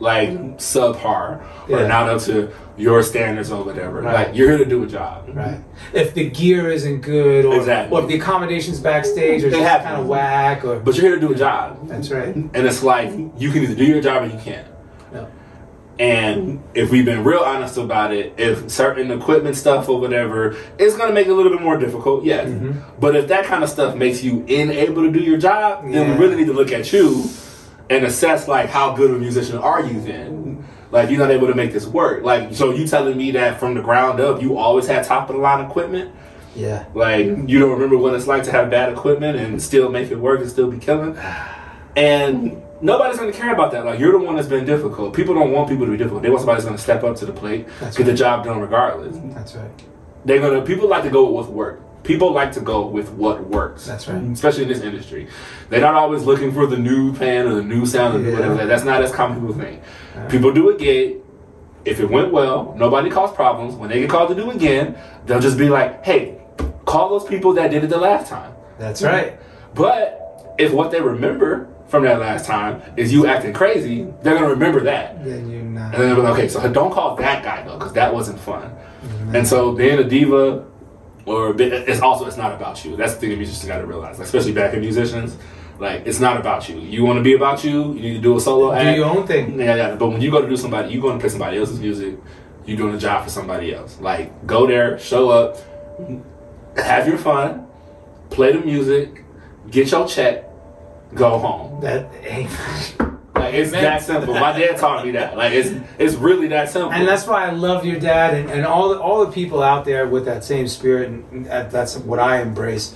[0.00, 1.76] like subpar Yeah.
[1.78, 4.14] or not up to your standards or whatever, Right.
[4.26, 5.30] like you're here to do a job.
[5.32, 5.58] Right.
[5.92, 7.96] If the gear isn't good, or, Exactly.
[7.96, 11.20] or if the accommodations backstage are just kind of whack, or But you're here to
[11.20, 11.88] do a job.
[11.88, 12.34] that's right.
[12.34, 14.66] And it's like you can either do your job or you can't.
[15.98, 16.04] No.
[16.04, 20.96] And if we've been real honest about it, if certain equipment stuff or whatever, it's
[20.96, 22.48] going to make it a little bit more difficult, yes.
[22.48, 23.00] Mm-hmm.
[23.00, 26.16] But if that kind of stuff makes you unable to do your job, then we
[26.24, 27.28] really need to look at you
[27.90, 30.64] and assess like how good of a musician are you then?
[30.90, 32.22] Like you're not able to make this work.
[32.22, 35.36] Like so, you telling me that from the ground up you always had top of
[35.36, 36.14] the line equipment?
[36.54, 36.86] Yeah.
[36.94, 37.48] Like mm-hmm.
[37.48, 40.40] you don't remember what it's like to have bad equipment and still make it work
[40.40, 41.18] and still be killing.
[41.96, 43.84] And nobody's gonna care about that.
[43.84, 45.14] Like you're the one that's been difficult.
[45.14, 46.22] People don't want people to be difficult.
[46.22, 48.60] They want somebody that's gonna step up to the plate, That's get the job done
[48.60, 49.16] regardless.
[49.34, 49.70] That's right.
[50.24, 50.62] They're gonna.
[50.62, 51.80] People like to go with work.
[52.04, 53.86] People like to go with what works.
[53.86, 54.22] That's right.
[54.22, 55.26] Especially in this industry,
[55.70, 58.34] they're not always looking for the new pan or the new sound or Yeah.
[58.34, 58.66] whatever.
[58.66, 59.80] That's not as common people think.
[60.28, 61.16] People do a gig.
[61.86, 63.74] If it went well, nobody caused problems.
[63.74, 66.38] When they get called to do again, they'll just be like, "Hey,
[66.86, 69.38] call those people that did it the last time." That's right.
[69.74, 74.48] But if what they remember from that last time is you acting crazy, they're gonna
[74.48, 75.24] remember that.
[75.24, 75.94] Then you're not.
[75.94, 78.62] And then like, okay, so don't call that guy though, because that wasn't fun.
[78.62, 79.36] Mm-hmm.
[79.36, 80.64] And so being a diva,
[81.26, 82.96] or a bit, it's also it's not about you.
[82.96, 85.36] That's the thing that musicians got to realize, like, especially back in musicians.
[85.78, 86.78] Like it's not about you.
[86.78, 87.94] You want to be about you.
[87.94, 88.82] You need to do a solo act.
[88.82, 88.96] Do act.
[88.96, 89.58] your own thing.
[89.58, 89.94] Yeah, yeah.
[89.96, 92.16] But when you go to do somebody, you going to play somebody else's music.
[92.64, 93.98] You're doing a job for somebody else.
[94.00, 95.58] Like go there, show up,
[96.76, 97.66] have your fun,
[98.30, 99.24] play the music,
[99.70, 100.43] get your check,
[101.14, 101.80] go home.
[101.80, 102.48] That hey,
[103.34, 103.82] Like it's Man.
[103.82, 104.34] that simple.
[104.34, 105.36] My dad taught me that.
[105.36, 106.92] Like it's it's really that simple.
[106.92, 109.84] and that's why I love your dad and, and all the, all the people out
[109.84, 112.94] there with that same spirit, and that's what I embrace.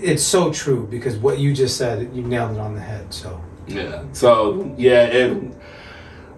[0.00, 3.12] It's so true because what you just said, you nailed it on the head.
[3.12, 4.04] So Yeah.
[4.12, 5.54] So yeah, it,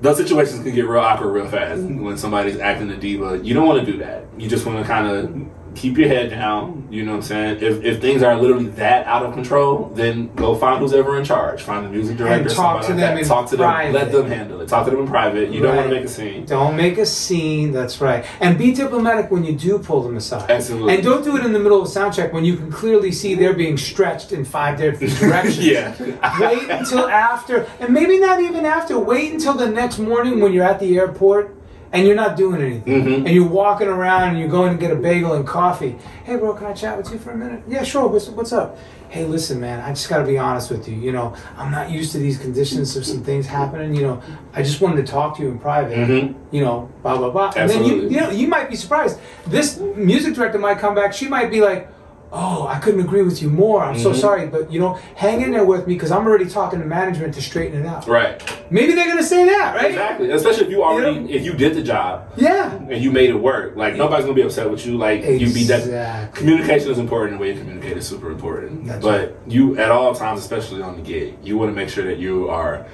[0.00, 3.40] those situations can get real awkward real fast when somebody's acting a diva.
[3.42, 4.26] You don't want to do that.
[4.38, 6.88] You just want to kind of keep your head down.
[6.90, 7.62] You know what I'm saying?
[7.62, 11.24] If, if things are literally that out of control, then go find who's ever in
[11.24, 11.62] charge.
[11.62, 12.48] Find the music director.
[12.48, 13.26] talk to like them that.
[13.26, 13.92] Talk to them.
[13.92, 14.68] Let them handle it.
[14.68, 15.50] Talk to them in private.
[15.50, 16.44] You don't want to make a scene.
[16.46, 17.72] don't make a scene.
[17.72, 18.24] That's right.
[18.40, 20.50] And be diplomatic when you do pull them aside.
[20.50, 20.94] Absolutely.
[20.94, 23.12] And don't do it in the middle of a sound check when you can clearly
[23.12, 25.64] see they're being stretched in five different directions.
[25.64, 26.40] Yeah.
[26.40, 28.98] wait until after, and maybe not even after.
[28.98, 31.56] Wait until the next morning when you're at the airport
[31.94, 33.16] and you're not doing anything, Mhm.
[33.18, 35.96] and you're walking around and you're going to get a bagel and coffee.
[36.24, 37.62] Hey, bro, can I chat with you for a minute?
[37.68, 38.08] Yeah, sure.
[38.08, 38.76] What's what's up?
[39.08, 39.80] Hey, listen, man.
[39.80, 40.96] I just got to be honest with you.
[40.96, 43.94] You know, I'm not used to these conditions of some things happening.
[43.94, 44.18] You know,
[44.56, 45.96] I just wanted to talk to you in private.
[45.96, 46.34] Mhm.
[46.50, 47.52] You know, blah blah blah.
[47.56, 49.18] And then you, you know, you might be surprised.
[49.46, 51.12] This music director might come back.
[51.12, 51.88] She might be like.
[52.36, 53.80] Oh, I couldn't agree with you more.
[53.84, 54.16] I'm so Mhm.
[54.16, 57.32] sorry, but you know, hang in there with me because I'm already talking to management
[57.34, 58.08] to straighten it out.
[58.08, 58.42] Right.
[58.70, 59.86] Maybe they're gonna say that, right?
[59.92, 60.30] Exactly.
[60.32, 61.26] Especially if you already know?
[61.30, 62.72] if you did the job Yeah.
[62.90, 63.74] and you made it work.
[63.76, 64.96] Like nobody's gonna be upset with you.
[64.98, 66.38] Like you be that Exactly.
[66.40, 67.38] communication is important.
[67.38, 68.84] The way you communicate is super important.
[68.86, 69.30] That's but right.
[69.46, 72.48] you at all times, especially on the gig, you want to make sure that you
[72.50, 72.84] are.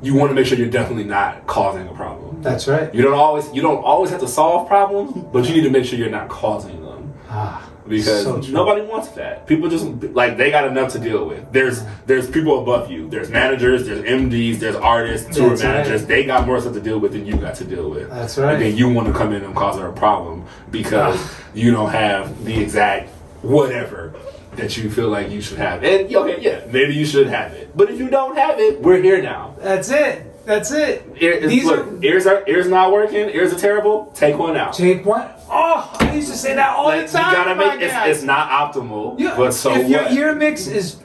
[0.00, 2.38] You want to make sure you're definitely not causing a problem.
[2.40, 2.92] That's right.
[2.94, 5.84] You don't always you don't always have to solve problems, but you need to make
[5.84, 9.46] sure you're not causing them Ah, because so nobody wants that.
[9.46, 11.50] People just like they got enough to deal with.
[11.52, 13.08] There's there's people above you.
[13.08, 13.86] There's managers.
[13.86, 14.58] There's MDs.
[14.58, 15.34] There's artists.
[15.36, 15.72] Tour That's right.
[15.72, 16.06] managers.
[16.06, 18.10] They got more stuff to deal with than you got to deal with.
[18.10, 18.54] That's right.
[18.54, 21.44] And then you want to come in and cause her a problem because ah.
[21.54, 23.10] you don't have the exact
[23.42, 24.14] whatever
[24.56, 25.84] that you feel like you should have.
[25.84, 27.76] And okay, yeah, maybe you should have it.
[27.76, 29.54] But if you don't have it, we're here now.
[29.58, 30.24] That's it.
[30.44, 31.04] That's it.
[31.20, 33.28] Ear, These look, are ears are ears not working.
[33.28, 34.10] Ears are terrible.
[34.14, 34.72] Take one out.
[34.72, 35.28] take one.
[35.50, 38.50] Oh, I used to say that all Like, the you gotta make it's, it's not
[38.50, 39.88] optimal, Yeah, but so if what?
[39.90, 40.96] your ear mix is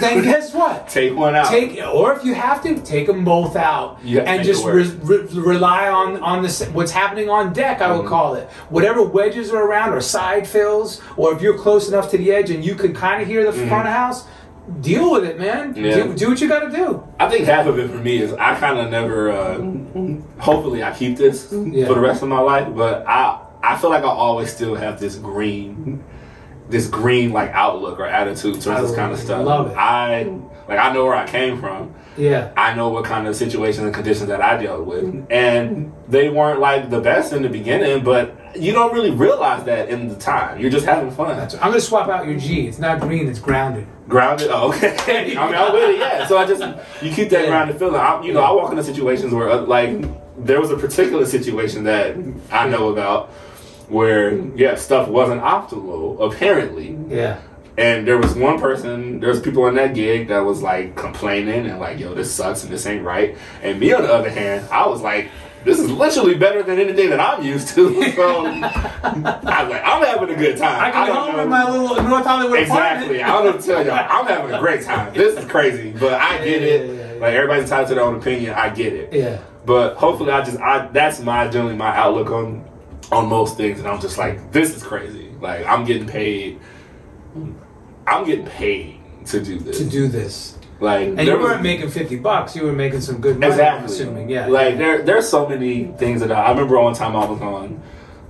[0.00, 0.88] then guess what?
[0.88, 1.48] Take one out.
[1.48, 5.88] Take or if you have to, take them both out and just re- re- rely
[5.88, 7.80] on on this what's happening on deck.
[7.80, 7.98] I Mm-hmm.
[8.02, 12.10] would call it whatever wedges are around or side fills, or if you're close enough
[12.12, 14.24] to the edge and you can kind of hear the front of house.
[14.80, 15.74] Deal with it, man.
[15.74, 15.84] Mm-hmm.
[15.84, 15.94] Yeah.
[16.04, 17.02] Do, do what you got to do.
[17.18, 19.28] I think half of it for me is I kind of never.
[19.32, 19.58] Uh,
[20.40, 21.88] hopefully, I keep this Yeah.
[21.88, 22.68] for the rest of my life.
[22.72, 26.02] But I, I feel like I always still have this green,
[26.68, 29.44] this green like outlook or attitude towards I this kind of stuff.
[29.44, 29.76] love it.
[29.76, 30.24] I
[30.68, 31.94] like I know where I came from.
[32.16, 32.52] Yeah.
[32.56, 36.60] I know what kind of situations and conditions that I dealt with, and they weren't
[36.60, 38.04] like the best in the beginning.
[38.04, 40.60] But you don't really realize that in the time.
[40.60, 41.36] You're just having fun.
[41.38, 42.66] That's, I'm gonna swap out your G.
[42.68, 43.28] It's not green.
[43.28, 43.86] It's grounded.
[44.08, 44.48] Grounded.
[44.50, 44.94] Oh, okay.
[45.38, 45.98] I mean, I'm with it.
[46.00, 46.26] Yeah.
[46.26, 46.62] So I just
[47.02, 47.48] you keep that Yeah.
[47.50, 47.96] grounded feeling.
[48.00, 50.04] I, you know, I walk into situations where uh, like
[50.44, 52.16] there was a particular situation that
[52.50, 53.30] I know about
[53.88, 57.38] where yeah stuff wasn't optimal apparently, Yeah.
[57.78, 61.66] and there was one person, there was people in that gig that was like complaining
[61.66, 64.66] and like yo this sucks and this ain't right, and me on the other hand
[64.70, 65.28] I was like.
[65.64, 67.84] This is literally better than anything that I'm used to.
[68.16, 70.82] So I was like, I'm having a good time.
[70.82, 73.20] I can home know- in my little North Hollywood Exactly.
[73.20, 73.24] apartment.
[73.24, 75.14] I don't tell y'all, I'm having a great time.
[75.14, 76.86] This is crazy, but I get it.
[76.88, 77.20] yeah, yeah, yeah.
[77.20, 78.54] Like everybody's entitled to their own opinion.
[78.54, 79.12] I get it.
[79.12, 79.38] Yeah.
[79.64, 82.64] But hopefully, I just I that's my generally my outlook on
[83.12, 85.30] on most things, and I'm just like, this is crazy.
[85.40, 86.58] Like I'm getting paid.
[88.06, 89.78] I'm getting paid to do this.
[89.78, 90.58] To do this.
[90.80, 92.56] like, And you weren't making 50 bucks.
[92.56, 93.94] You were making some good money, I'm Exactly.
[93.94, 94.28] assuming.
[94.28, 94.46] Yeah.
[94.46, 96.78] Like there, there's so many things that I, I remember.
[96.80, 97.82] One time I was on,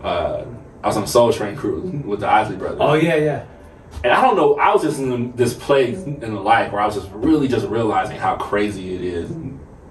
[0.03, 0.45] uh,
[0.83, 2.79] I was on Soul Train cruise with the Isley Brothers.
[2.81, 3.45] oh, yeah, yeah.
[4.05, 6.95] And I don't know, I was just in this place in life where I was
[6.95, 9.31] just really just realizing how crazy it is,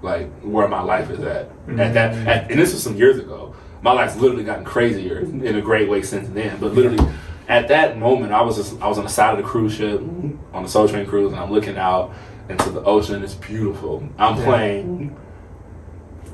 [0.02, 1.50] like where my life is at.
[1.68, 3.51] At that, at, and this was some years ago.
[3.82, 6.58] My life's literally gotten crazier in a great way since then.
[6.60, 7.04] But literally,
[7.48, 10.00] at that moment, I was just I was on the side of the cruise ship
[10.52, 12.12] on the Soul Train cruise, and I'm looking out
[12.48, 13.22] into the ocean.
[13.22, 14.02] It's beautiful.
[14.18, 14.44] I'm Yeah.
[14.44, 15.16] playing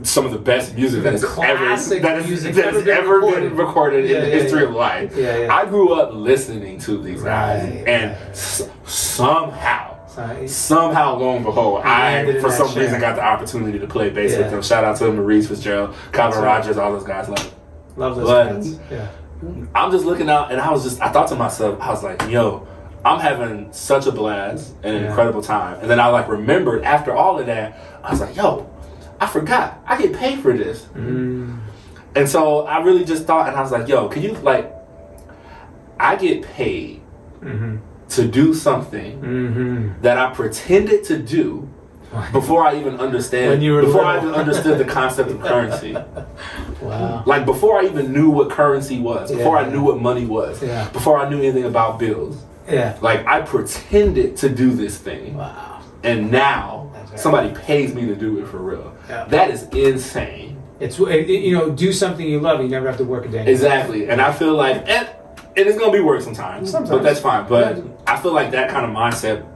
[0.03, 2.89] some of the best music The that has ever that, is, that ever has been
[2.97, 3.41] ever recorded.
[3.51, 4.69] been recorded in Yeah, the history yeah.
[4.69, 5.17] of life.
[5.17, 5.55] Yeah, yeah.
[5.57, 8.29] I grew up listening to these guys, Right, and right.
[8.31, 9.98] s- somehow,
[10.47, 14.39] Somehow, lo and behold, I for some reason got the opportunity to play bass Yeah.
[14.39, 14.63] with them.
[14.63, 16.47] Shout out to Maurice Fitzgerald, Calvin right.
[16.59, 17.29] Rodgers, all those guys.
[17.29, 17.53] Like,
[17.97, 18.79] Love those But- guys.
[18.91, 19.07] Yeah.
[19.75, 22.29] I'm just looking out, and I was just, I thought to myself, I was like,
[22.29, 22.67] yo.
[23.05, 25.09] I'm having such a blast and an Yeah.
[25.11, 25.79] incredible time.
[25.81, 28.67] And then I like remembered after all of that, I was like, yo,
[29.21, 29.79] I forgot.
[29.87, 30.87] I get paid for this.
[30.97, 31.59] Mm.
[32.17, 34.75] And so I really just thought, and I was like, yo, can you, like,
[36.01, 37.01] I get paid
[37.41, 37.77] Mm-hmm.
[38.11, 40.03] To do something Mm-hmm.
[40.03, 41.69] that I pretended to do
[42.33, 45.95] before I even understand, When you were before I even understood the concept of currency.
[46.81, 47.23] Wow.
[47.27, 49.67] Like, before I even knew what currency was, before Yeah.
[49.67, 50.89] I knew what money was, Yeah.
[50.91, 52.37] before I knew anything about bills.
[52.71, 52.97] Yeah.
[53.01, 55.37] Like, I pretended to do this thing.
[55.37, 55.81] Wow.
[56.05, 57.19] And now right.
[57.19, 58.95] somebody pays me to do it for real.
[59.09, 59.25] Yeah.
[59.25, 60.57] That is insane.
[60.81, 62.63] It's it, it- you know do something you love.
[62.63, 63.41] You never have to work a day.
[63.41, 63.65] in your life.
[63.65, 64.09] Exactly.
[64.09, 65.09] And I feel like, and,
[65.57, 66.91] and it's going to be work sometimes, Sometimes.
[66.91, 67.49] but that's fine.
[67.49, 67.98] But.
[68.09, 69.47] I feel like that kind of mindset,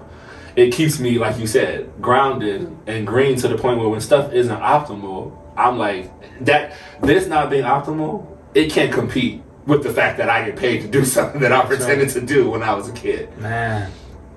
[0.57, 4.32] it keeps me, like you said, grounded and green to the point where when stuff
[4.32, 6.11] isn't optimal, I'm like,
[6.44, 10.82] that, this not being optimal, it can't compete with the fact that I get paid
[10.82, 13.36] to do something that I pretended to do when I was a kid.
[13.38, 13.90] Man,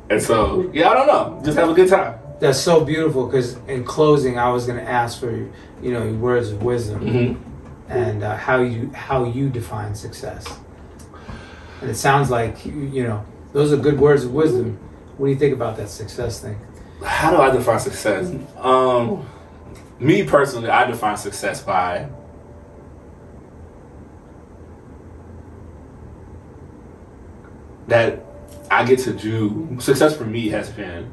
[0.10, 1.42] And so, yeah, I don't know.
[1.44, 2.18] Just have a good time.
[2.40, 3.26] that's so beautiful.
[3.26, 5.32] Because in closing, I was going to ask for
[5.82, 7.02] you know your words of wisdom.
[7.02, 7.52] hmm
[7.88, 10.44] and uh, how you how you define success.
[11.82, 13.24] And it sounds like you, you know
[13.56, 14.78] those are good words of wisdom.
[15.16, 16.60] What do you think about that success thing?
[17.02, 18.30] How do I define success?
[18.58, 19.26] Um,
[19.98, 22.10] me personally, I define success by
[27.88, 28.26] that
[28.70, 29.78] I get to do.
[29.80, 31.10] Success for me has been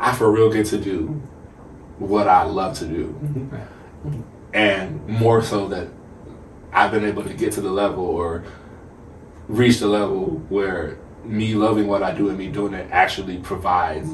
[0.00, 1.20] I for real get to do
[1.98, 3.50] what I love to do,
[4.54, 5.88] and more so that
[6.72, 8.44] I've been able to get to the level or
[9.46, 14.08] reach the level where me loving what I do and me doing it actually provides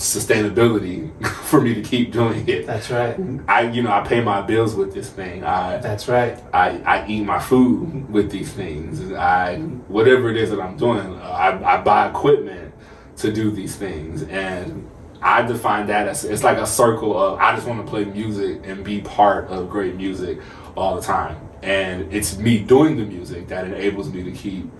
[0.00, 1.10] sustainability
[1.44, 2.66] for me to keep doing it.
[2.66, 3.16] That's right.
[3.46, 5.44] I, you know, I pay my bills with this thing.
[5.44, 6.42] I, That's right.
[6.52, 9.12] I, I eat my food with these things.
[9.12, 9.58] I,
[9.88, 12.74] whatever it is that I'm doing, I, I buy equipment
[13.18, 14.88] to do these things, and
[15.20, 18.62] I define that as it's like a circle of I just want to play music
[18.64, 20.40] and be part of great music
[20.74, 24.70] all the time, and it's me doing the music that enables me to keep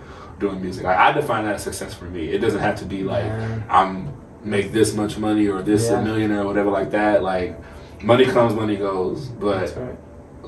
[0.41, 0.83] doing music.
[0.85, 2.27] I, I define that as success for me.
[2.29, 3.31] It doesn't have to be like.
[3.69, 4.13] I'm
[4.43, 5.99] make this much money or this Yeah.
[5.99, 7.21] a millionaire or whatever like that.
[7.23, 7.57] Like
[8.03, 9.97] money comes, money goes, but right.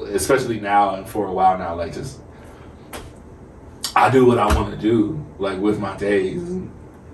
[0.09, 2.19] especially now and for a while now, like just
[3.95, 6.41] I do what I want to do, like with my days.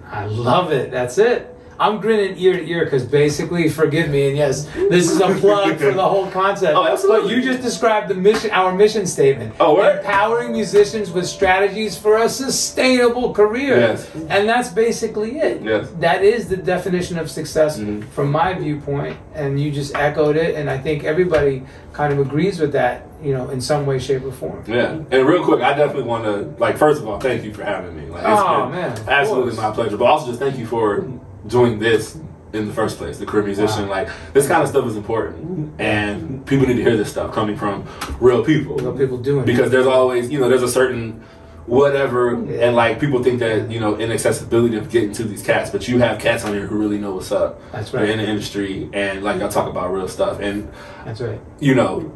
[0.10, 0.90] I love it.
[0.92, 1.54] That's it.
[1.80, 5.78] I'm grinning ear to ear because basically, forgive me, and yes, this is a plug
[5.78, 6.76] for the whole concept.
[6.76, 7.30] Oh, absolutely.
[7.30, 9.56] But you just described the mission, our mission statement.
[9.62, 10.00] Oh, word?
[10.00, 13.80] Empowering musicians with strategies for a sustainable career.
[13.80, 14.14] Yes.
[14.14, 15.62] And that's basically it.
[15.62, 15.88] Yes.
[15.88, 16.00] Mm-hmm.
[16.02, 17.80] That is the definition of success
[18.12, 21.64] from my viewpoint, and you just echoed it, and I think everybody
[21.94, 24.64] kind of agrees with that, you know, in some way, shape, or form.
[24.68, 27.64] Yeah, and real quick, I definitely want to like first of all, thank you for
[27.64, 28.06] having me.
[28.08, 29.98] Like, it's Oh, man, absolutely my pleasure.
[29.98, 31.08] But also just thank you for
[31.48, 32.18] doing this
[32.54, 33.84] in the first place, the career musician.
[33.84, 33.90] Wow.
[34.04, 37.56] Like this kind of stuff is important, and people need to hear this stuff coming
[37.56, 37.86] from
[38.20, 38.76] real people.
[38.78, 39.46] What people doing?
[39.46, 41.24] because there's always you know there's a certain
[41.66, 45.88] whatever and like people think that you know inaccessibility of getting to these cats but
[45.88, 48.10] you have cats on here who really know what's up That's They're right.
[48.10, 50.68] in the industry and like I talk about real stuff and
[51.06, 51.40] That's right.
[51.60, 52.12] you know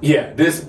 [0.00, 0.66] yeah this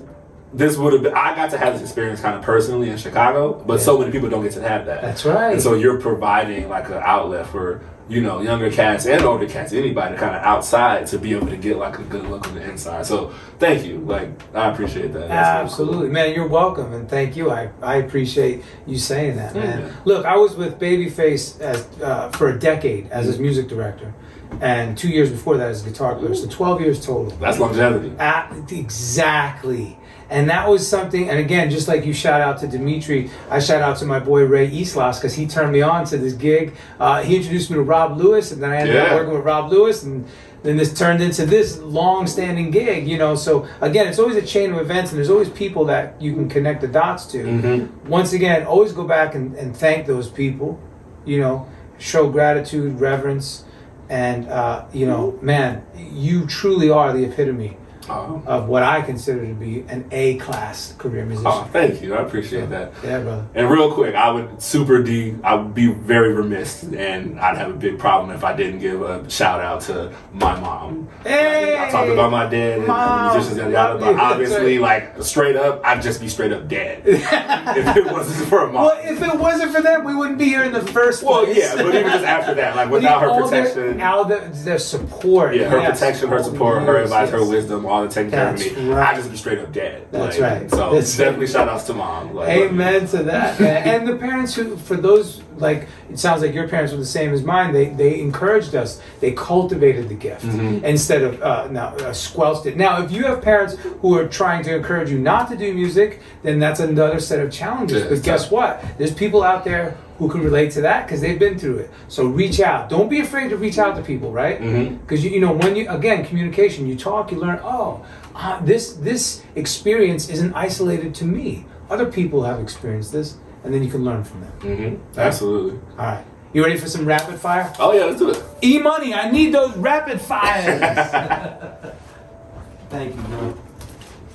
[0.52, 3.54] this would have been I got to have this experience kind of personally in Chicago
[3.66, 5.52] but so many people don't get to have that That's right.
[5.52, 9.72] and so you're providing like an outlet for you know younger cats and older cats
[9.72, 12.62] anybody kind of outside to be able to get like a good look on the
[12.68, 15.64] inside so thank you like I appreciate that That's really cool.
[15.64, 16.34] Absolutely, man.
[16.34, 17.50] You're welcome, and thank you.
[17.50, 19.80] I, I appreciate you saying that, man.
[19.80, 19.92] Yeah.
[20.04, 24.12] Look, I was with Babyface as uh, for a decade as his music director,
[24.60, 26.34] and two years before that as guitar player.
[26.34, 27.30] So twelve years total.
[27.38, 28.14] That's longevity.
[28.18, 29.98] At, exactly.
[30.32, 33.82] And that was something, and again, just like you shout out to Dimitri, I shout
[33.82, 36.74] out to my boy Ray Eastlas because he turned me on to this gig.
[36.98, 39.70] Uh, he introduced me to Rob Lewis, and then I ended up working with Rob
[39.70, 40.26] Lewis, and
[40.62, 43.06] then this turned into this long-standing gig.
[43.06, 46.20] You know, so again, it's always a chain of events, and there's always people that
[46.20, 47.44] you can connect the dots to.
[47.44, 48.08] Mm-hmm.
[48.08, 50.80] Once again, always go back and, and thank those people.
[51.26, 51.68] You know,
[51.98, 53.64] show gratitude, reverence,
[54.08, 57.76] and uh, you know, man, you truly are the epitome
[58.08, 61.52] Oh, of what I consider to be an A class career musician.
[61.54, 62.14] oh, thank you.
[62.14, 62.92] I appreciate that.
[63.04, 63.46] Yeah, brother.
[63.54, 65.36] And real quick, I would super D.
[65.44, 69.02] I would be very remiss, and I'd have a big problem if I didn't give
[69.02, 71.08] a shout out to my mom.
[71.22, 75.22] Hey, I talked about my dad and Mom, musicians and yada, love but obviously, like
[75.22, 78.84] straight up, I'd just be straight up dead if it wasn't for a mom.
[78.86, 81.56] Well, if it wasn't for them, we wouldn't be here in the first Well, place.
[81.56, 84.48] Well, yeah, but even just after that, like without her all their- protection, all their,
[84.48, 85.54] their support.
[85.54, 86.00] yeah, her yes.
[86.00, 89.08] protection, her the support, her advice, her wisdom, all the taking care of me, right.
[89.10, 90.06] I'd just be straight up dead.
[90.10, 90.70] That's Like, right.
[90.70, 92.34] So That's- definitely shout outs to mom.
[92.34, 93.60] Like, Amen to that.
[93.90, 97.32] and the parents who, for those, like, it sounds like your parents were the same
[97.32, 97.72] as mine.
[97.72, 99.00] They they encouraged us.
[99.20, 100.84] They cultivated the gift Mm-hmm.
[100.84, 102.76] instead of uh, now uh, squelched it.
[102.76, 106.20] Now, if you have parents who are trying to encourage you not to do music,
[106.42, 108.02] then that's another set of challenges.
[108.02, 108.52] Yeah, but guess tough.
[108.52, 108.84] what?
[108.98, 111.90] There's people out there who can relate to that because they've been through it.
[112.06, 112.88] So reach out.
[112.88, 114.60] Don't be afraid to reach out to people, right?
[114.60, 114.98] Mm-hmm.
[114.98, 117.58] Because you, you know when you again communication, you talk, you learn.
[117.64, 118.06] Oh,
[118.36, 121.66] uh, this this experience isn't isolated to me.
[121.90, 124.52] Other people have experienced this, and then you can learn from them.
[124.60, 124.98] Mhm.
[125.18, 125.80] Absolutely.
[125.98, 127.72] All right, you ready for some rapid fire?
[127.80, 128.40] Oh yeah, let's do it.
[128.62, 130.80] E money, I need those rapid fires.
[132.90, 133.58] Thank you.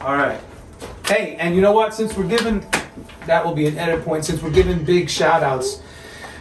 [0.01, 0.41] All right.
[1.05, 1.93] Hey, and you know what?
[1.93, 2.59] Since we're giving,
[3.27, 4.25] that will be an edit point.
[4.25, 5.81] Since we're giving big shout outs.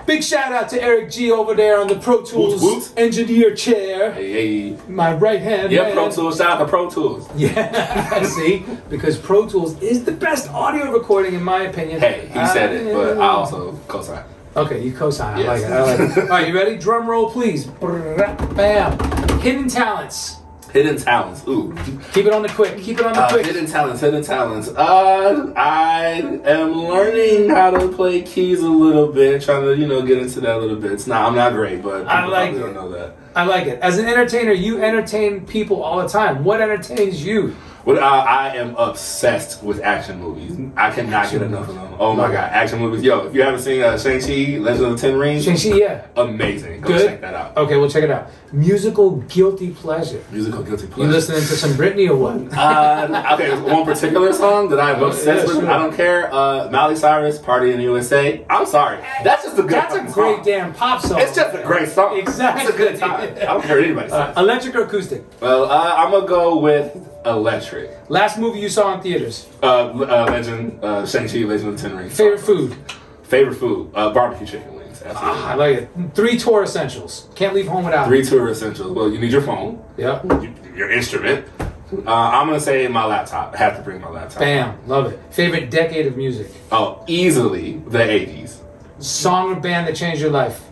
[0.06, 2.92] Big shout out to Eric G over there on the Pro Tools Woot woot.
[2.96, 4.12] engineer chair.
[4.12, 4.78] Hey, hey.
[4.88, 5.72] My right hand.
[5.72, 5.92] Yeah.
[5.92, 6.38] Pro Tools.
[6.38, 7.28] Shout out to Pro Tools.
[7.34, 11.98] Yeah, see, because Pro Tools is the best audio recording in my opinion.
[12.00, 14.24] Hey, he said it, but I also co-sign.
[14.54, 15.38] Okay, you co-sign.
[15.40, 15.70] I like it.
[15.72, 16.18] I like it.
[16.18, 16.78] All right, you ready?
[16.78, 17.66] Drum roll, please.
[17.66, 18.98] Bam.
[19.40, 20.36] Hidden talents.
[20.76, 21.42] Hidden talents.
[21.48, 21.74] Ooh.
[22.12, 22.76] Keep it on the quick.
[22.76, 23.46] Keep it on the Uh, quick.
[23.46, 24.68] hidden talents, hidden talents.
[24.76, 30.02] Uh, I am learning how to play keys a little bit, trying to you know
[30.02, 30.92] get into that a little bit.
[30.92, 32.58] It's not, I'm not great, but I like it.
[32.58, 33.16] don't know that.
[33.34, 33.78] I like it.
[33.80, 36.44] As an entertainer, you entertain people all the time.
[36.44, 37.56] What entertains you?
[37.86, 40.58] What uh, I am obsessed with action movies.
[40.76, 41.94] I cannot get enough of them.
[42.00, 43.04] Oh my god, action movies!
[43.04, 46.04] Yo, if you haven't seen uh, Shang Chi, Legend of the Ten Rings, Shang-Chi, yeah.
[46.16, 46.80] amazing.
[46.80, 47.06] Go Good.
[47.06, 47.56] check that out.
[47.56, 48.28] Okay, we'll check it out.
[48.52, 50.20] Musical guilty pleasure.
[50.32, 51.02] Musical guilty pleasure.
[51.08, 52.52] You listening to some Britney or what?
[52.58, 55.68] Uh, okay, one particular song that I'm obsessed Yeah, with.
[55.68, 56.34] I don't care.
[56.34, 59.70] Uh, Miley Cyrus, "Party in the USA." I'm sorry, that's just a good.
[59.70, 60.44] That's a great song.
[60.44, 61.20] damn pop song.
[61.20, 62.18] It's just a great song.
[62.18, 62.64] Exactly.
[62.64, 63.20] It's a good time.
[63.20, 65.22] I don't care what anybody Uh, electric or acoustic?
[65.40, 66.90] well, uh, I'm gonna go with
[67.26, 67.90] electric.
[68.08, 69.48] Last movie you saw in theaters.
[69.62, 72.16] Uh, uh, Legend, uh, Shang Chi, Legend of the Ten Rings.
[72.16, 72.76] Favorite food?
[73.24, 73.90] Favorite food?
[73.94, 75.02] Uh, barbecue chicken wings.
[75.02, 75.42] Absolutely.
[75.42, 75.90] I like it.
[76.14, 77.28] Three tour essentials.
[77.34, 78.06] Can't leave home without.
[78.06, 78.92] Three tour essentials.
[78.92, 81.46] Well, you need your phone, you, your instrument.
[81.92, 83.54] Uh, I'm gonna say my laptop.
[83.54, 84.40] I have to bring my laptop.
[84.40, 84.78] Bam.
[84.88, 85.20] Love it.
[85.30, 86.48] Favorite decade of music?
[86.72, 88.58] Oh, easily the 80s.
[88.98, 90.62] Song or band that changed your life?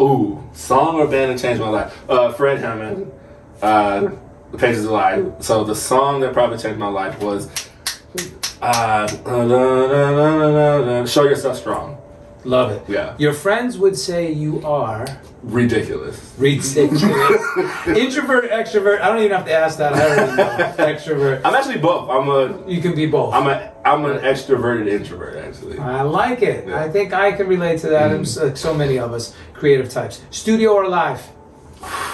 [0.00, 2.10] Ooh, song or band that changed my life?
[2.10, 3.12] Uh, Fred Hammond,
[3.62, 4.10] uh,
[4.54, 5.24] The Pages of Life.
[5.40, 7.48] So the song that probably changed my life was
[8.62, 12.00] uh, da, da, da, Show Yourself Strong.
[12.44, 12.82] Love it.
[12.86, 13.16] Yeah.
[13.18, 15.06] Your friends would say you are
[15.42, 16.32] Ridiculous.
[16.38, 17.02] ridiculous.
[17.88, 19.00] Introvert, extrovert.
[19.00, 19.92] I don't even have to ask that.
[19.92, 20.74] I already know.
[20.94, 21.40] Extrovert.
[21.44, 22.08] I'm actually both.
[22.08, 23.34] I'm a You can be both.
[23.34, 25.80] I'm a I'm an extroverted introvert actually.
[25.80, 26.68] I like it.
[26.68, 26.80] Yeah.
[26.80, 28.12] I think I can relate to that.
[28.12, 30.22] and so, so many of us, creative types.
[30.30, 31.26] Studio or live?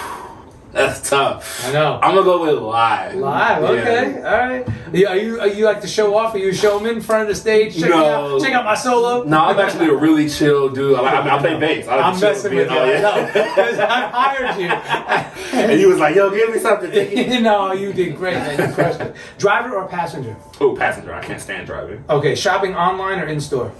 [0.73, 1.65] That's tough.
[1.67, 1.99] I know.
[2.01, 3.15] I'm gonna go with live.
[3.15, 3.69] Live, Yeah.
[3.69, 4.67] okay, all right.
[4.93, 6.33] Yeah, Are you are you like to show off?
[6.33, 7.77] Are you a showman in front of the stage?
[7.77, 8.35] Check, No.
[8.35, 9.23] out, check out my solo.
[9.23, 10.97] No, I'm actually a really chill dude.
[10.97, 11.87] I, I, I play bass.
[11.89, 12.77] I like I'm to chill messing with you.
[12.77, 13.55] Oh, yeah.
[13.55, 14.67] 'cause I hired you.
[15.59, 18.69] and he was like, "Yo, give me something." No, you did great, man.
[18.69, 19.15] You crushed it.
[19.37, 20.35] Driver or passenger?
[20.61, 21.13] oh, passenger.
[21.13, 22.03] I can't stand driving.
[22.09, 23.73] Okay, shopping online or in store?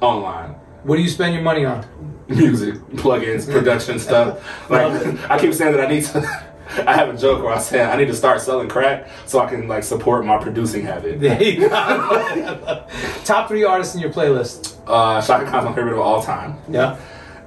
[0.00, 0.50] Online.
[0.84, 1.84] What do you spend your money on?
[2.28, 4.38] Music, plugins, production stuff.
[4.70, 4.92] Like
[5.30, 6.44] I keep saying that I need to.
[6.86, 9.46] I have a joke where I say I need to start selling crack so I
[9.48, 11.18] can like support my producing habit.
[11.18, 11.68] There you go.
[13.24, 14.76] Top three artists in your playlist.
[14.86, 16.98] Uh, Chaka Khan's my favorite of all time, Yeah,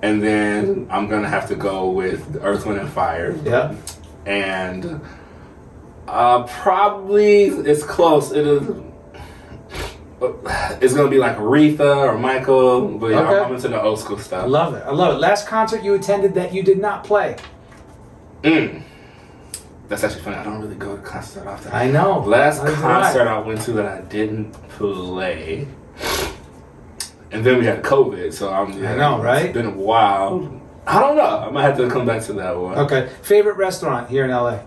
[0.02, 3.76] and then I'm gonna have to go with Earth, Wind, and Fire, yeah.
[4.26, 5.00] and
[6.08, 8.32] uh, probably it's close.
[8.32, 8.68] It is.
[10.82, 13.40] It's gonna be like Aretha or Michael, but yeah, Okay.
[13.40, 14.44] I'm, I'm into the old school stuff.
[14.44, 14.84] I love it.
[14.86, 15.20] I love it.
[15.20, 17.38] Last concert you attended that you did not play.
[18.44, 18.84] Mm.
[19.88, 20.38] That's actually funny.
[20.38, 21.72] I don't really go to concerts that often.
[21.74, 22.20] I know.
[22.20, 23.36] Last do concert I.
[23.36, 25.68] I went to that I didn't play,
[27.32, 28.72] and then we had COVID, so I'm.
[28.82, 29.46] Yeah, know, right?
[29.46, 30.62] It's been a while.
[30.88, 31.40] I don't know.
[31.40, 32.78] I might have to come back to that one.
[32.78, 33.10] Okay.
[33.22, 34.62] Favorite restaurant here in LA?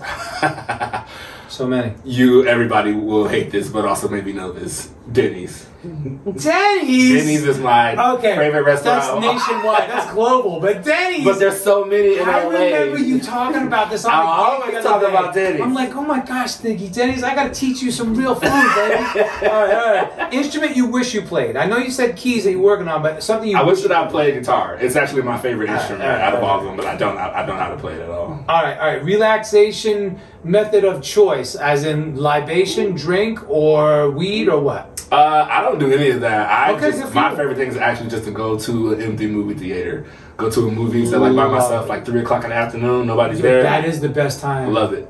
[1.48, 1.94] So many.
[2.04, 4.90] You, everybody will hate this, but also maybe know this.
[5.10, 5.66] Denny's.
[5.82, 6.44] Denny's.
[6.44, 8.36] Denny's is my Okay.
[8.36, 9.00] favorite restaurant.
[9.00, 9.88] That's nationwide.
[9.88, 10.60] That's global.
[10.60, 11.24] But Denny's.
[11.24, 12.50] But there's so many in I LA.
[12.50, 14.04] remember you talking about this.
[14.04, 15.08] on I the always gig the other talk day.
[15.18, 15.60] about Denny's.
[15.62, 17.22] I'm like, oh my gosh, Thinky Denny's.
[17.22, 18.50] I gotta teach you some real food, baby.
[19.48, 20.34] all right, all right.
[20.34, 21.56] Instrument you wish you played.
[21.56, 23.56] I know you said keys that you're working on, but something you.
[23.56, 24.76] I wish wish that I played guitar.
[24.80, 26.96] It's actually my favorite instrument all right, out of all all of them, but I
[26.96, 27.16] don't.
[27.16, 28.44] I, I don't know how to play it at all.
[28.48, 29.02] All right, all right.
[29.04, 30.18] Relaxation
[30.48, 35.06] method of choice, as in libation, drink, or weed, or what?
[35.10, 36.48] Uh, I don't do any of that.
[36.50, 39.54] I Okay, just my favorite thing is actually just to go to an empty movie
[39.54, 41.88] theater, go to a movie that like by myself, it.
[41.88, 43.62] like three o'clock in the afternoon, nobody's there.
[43.62, 44.72] That is the best time.
[44.72, 45.08] love it.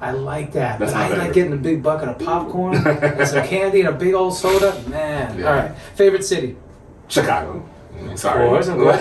[0.00, 0.78] I like that.
[0.78, 3.92] That's but I like getting a big bucket of popcorn and some candy and a
[3.92, 4.82] big old soda.
[4.88, 5.38] Man.
[5.38, 5.46] Yeah.
[5.48, 5.78] All right.
[5.94, 6.56] Favorite city?
[7.08, 7.66] Chicago.
[8.16, 8.48] Sorry.
[8.48, 8.96] Course, of course.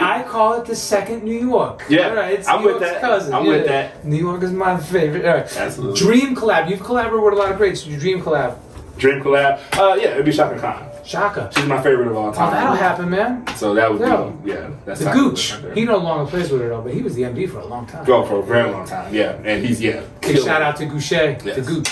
[0.00, 1.82] I call it the second New York.
[1.88, 3.00] Yeah, All right, it's I'm New with York's that.
[3.00, 3.34] cousin.
[3.34, 3.50] I'm yeah.
[3.52, 4.04] with that.
[4.04, 5.24] New York is my favorite.
[5.26, 5.56] All right.
[5.56, 5.98] Absolutely.
[6.00, 6.70] Dream collab.
[6.70, 7.86] You've collaborated with a lot of greats.
[7.86, 8.56] Your dream collab.
[8.98, 9.58] Dream collab.
[9.78, 10.88] Uh, yeah, it'd be Chaka Khan.
[11.04, 11.50] Chaka.
[11.54, 12.48] She's my favorite of all time.
[12.48, 12.60] Oh, time.
[12.62, 13.46] that'll happen, man.
[13.56, 14.30] So that would Yeah.
[14.42, 14.70] be yeah.
[14.86, 15.54] That's The Gooch.
[15.62, 15.76] right.
[15.76, 17.86] He no longer plays with her though, but he was the MD for a long
[17.86, 18.04] time.
[18.06, 19.14] Go for a very long time.
[19.14, 20.00] Yeah, and he's yeah.
[20.22, 21.66] Big shout out to Goucher, Yes.
[21.66, 21.90] Gooch.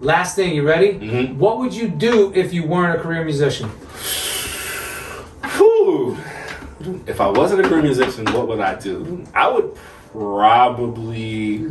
[0.00, 0.92] Last thing, you ready?
[0.98, 1.36] Mhm.
[1.36, 3.68] What would you do if you weren't a career musician?
[7.06, 9.24] If I wasn't a career musician, what would I do?
[9.34, 9.74] I would
[10.12, 11.66] probably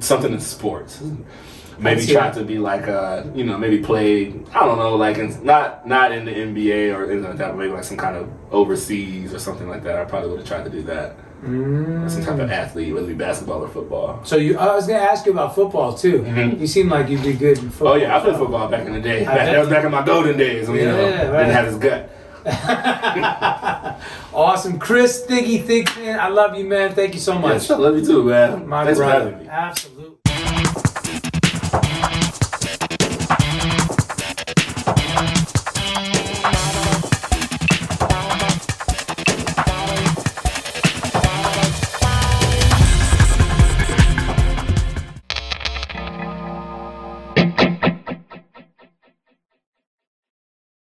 [0.00, 1.02] something in sports.
[1.80, 5.44] Maybe try to be like a, you know maybe play I don't know like in,
[5.44, 8.28] not not in the NBA or anything like that but maybe like some kind of
[8.50, 12.10] overseas or something like that I probably would have tried to do that Mm.
[12.10, 14.98] some type of athlete whether it be basketball or football So you, I was gonna
[15.12, 16.22] ask you about football too.
[16.26, 16.58] Mhm.
[16.58, 17.92] You seem like you'd be good in football.
[17.92, 20.04] oh yeah I played football back in the day Back- that was back in my
[20.04, 21.38] golden days when you know Yeah, right.
[21.44, 22.10] didn't have his gut
[24.32, 26.18] Awesome, Chris Thiggy Thickman.
[26.18, 26.94] I love you, man.
[26.94, 27.54] Thank you so much.
[27.54, 29.46] yes, I love you too man My thanks for brother.
[29.50, 29.97] Absolutely.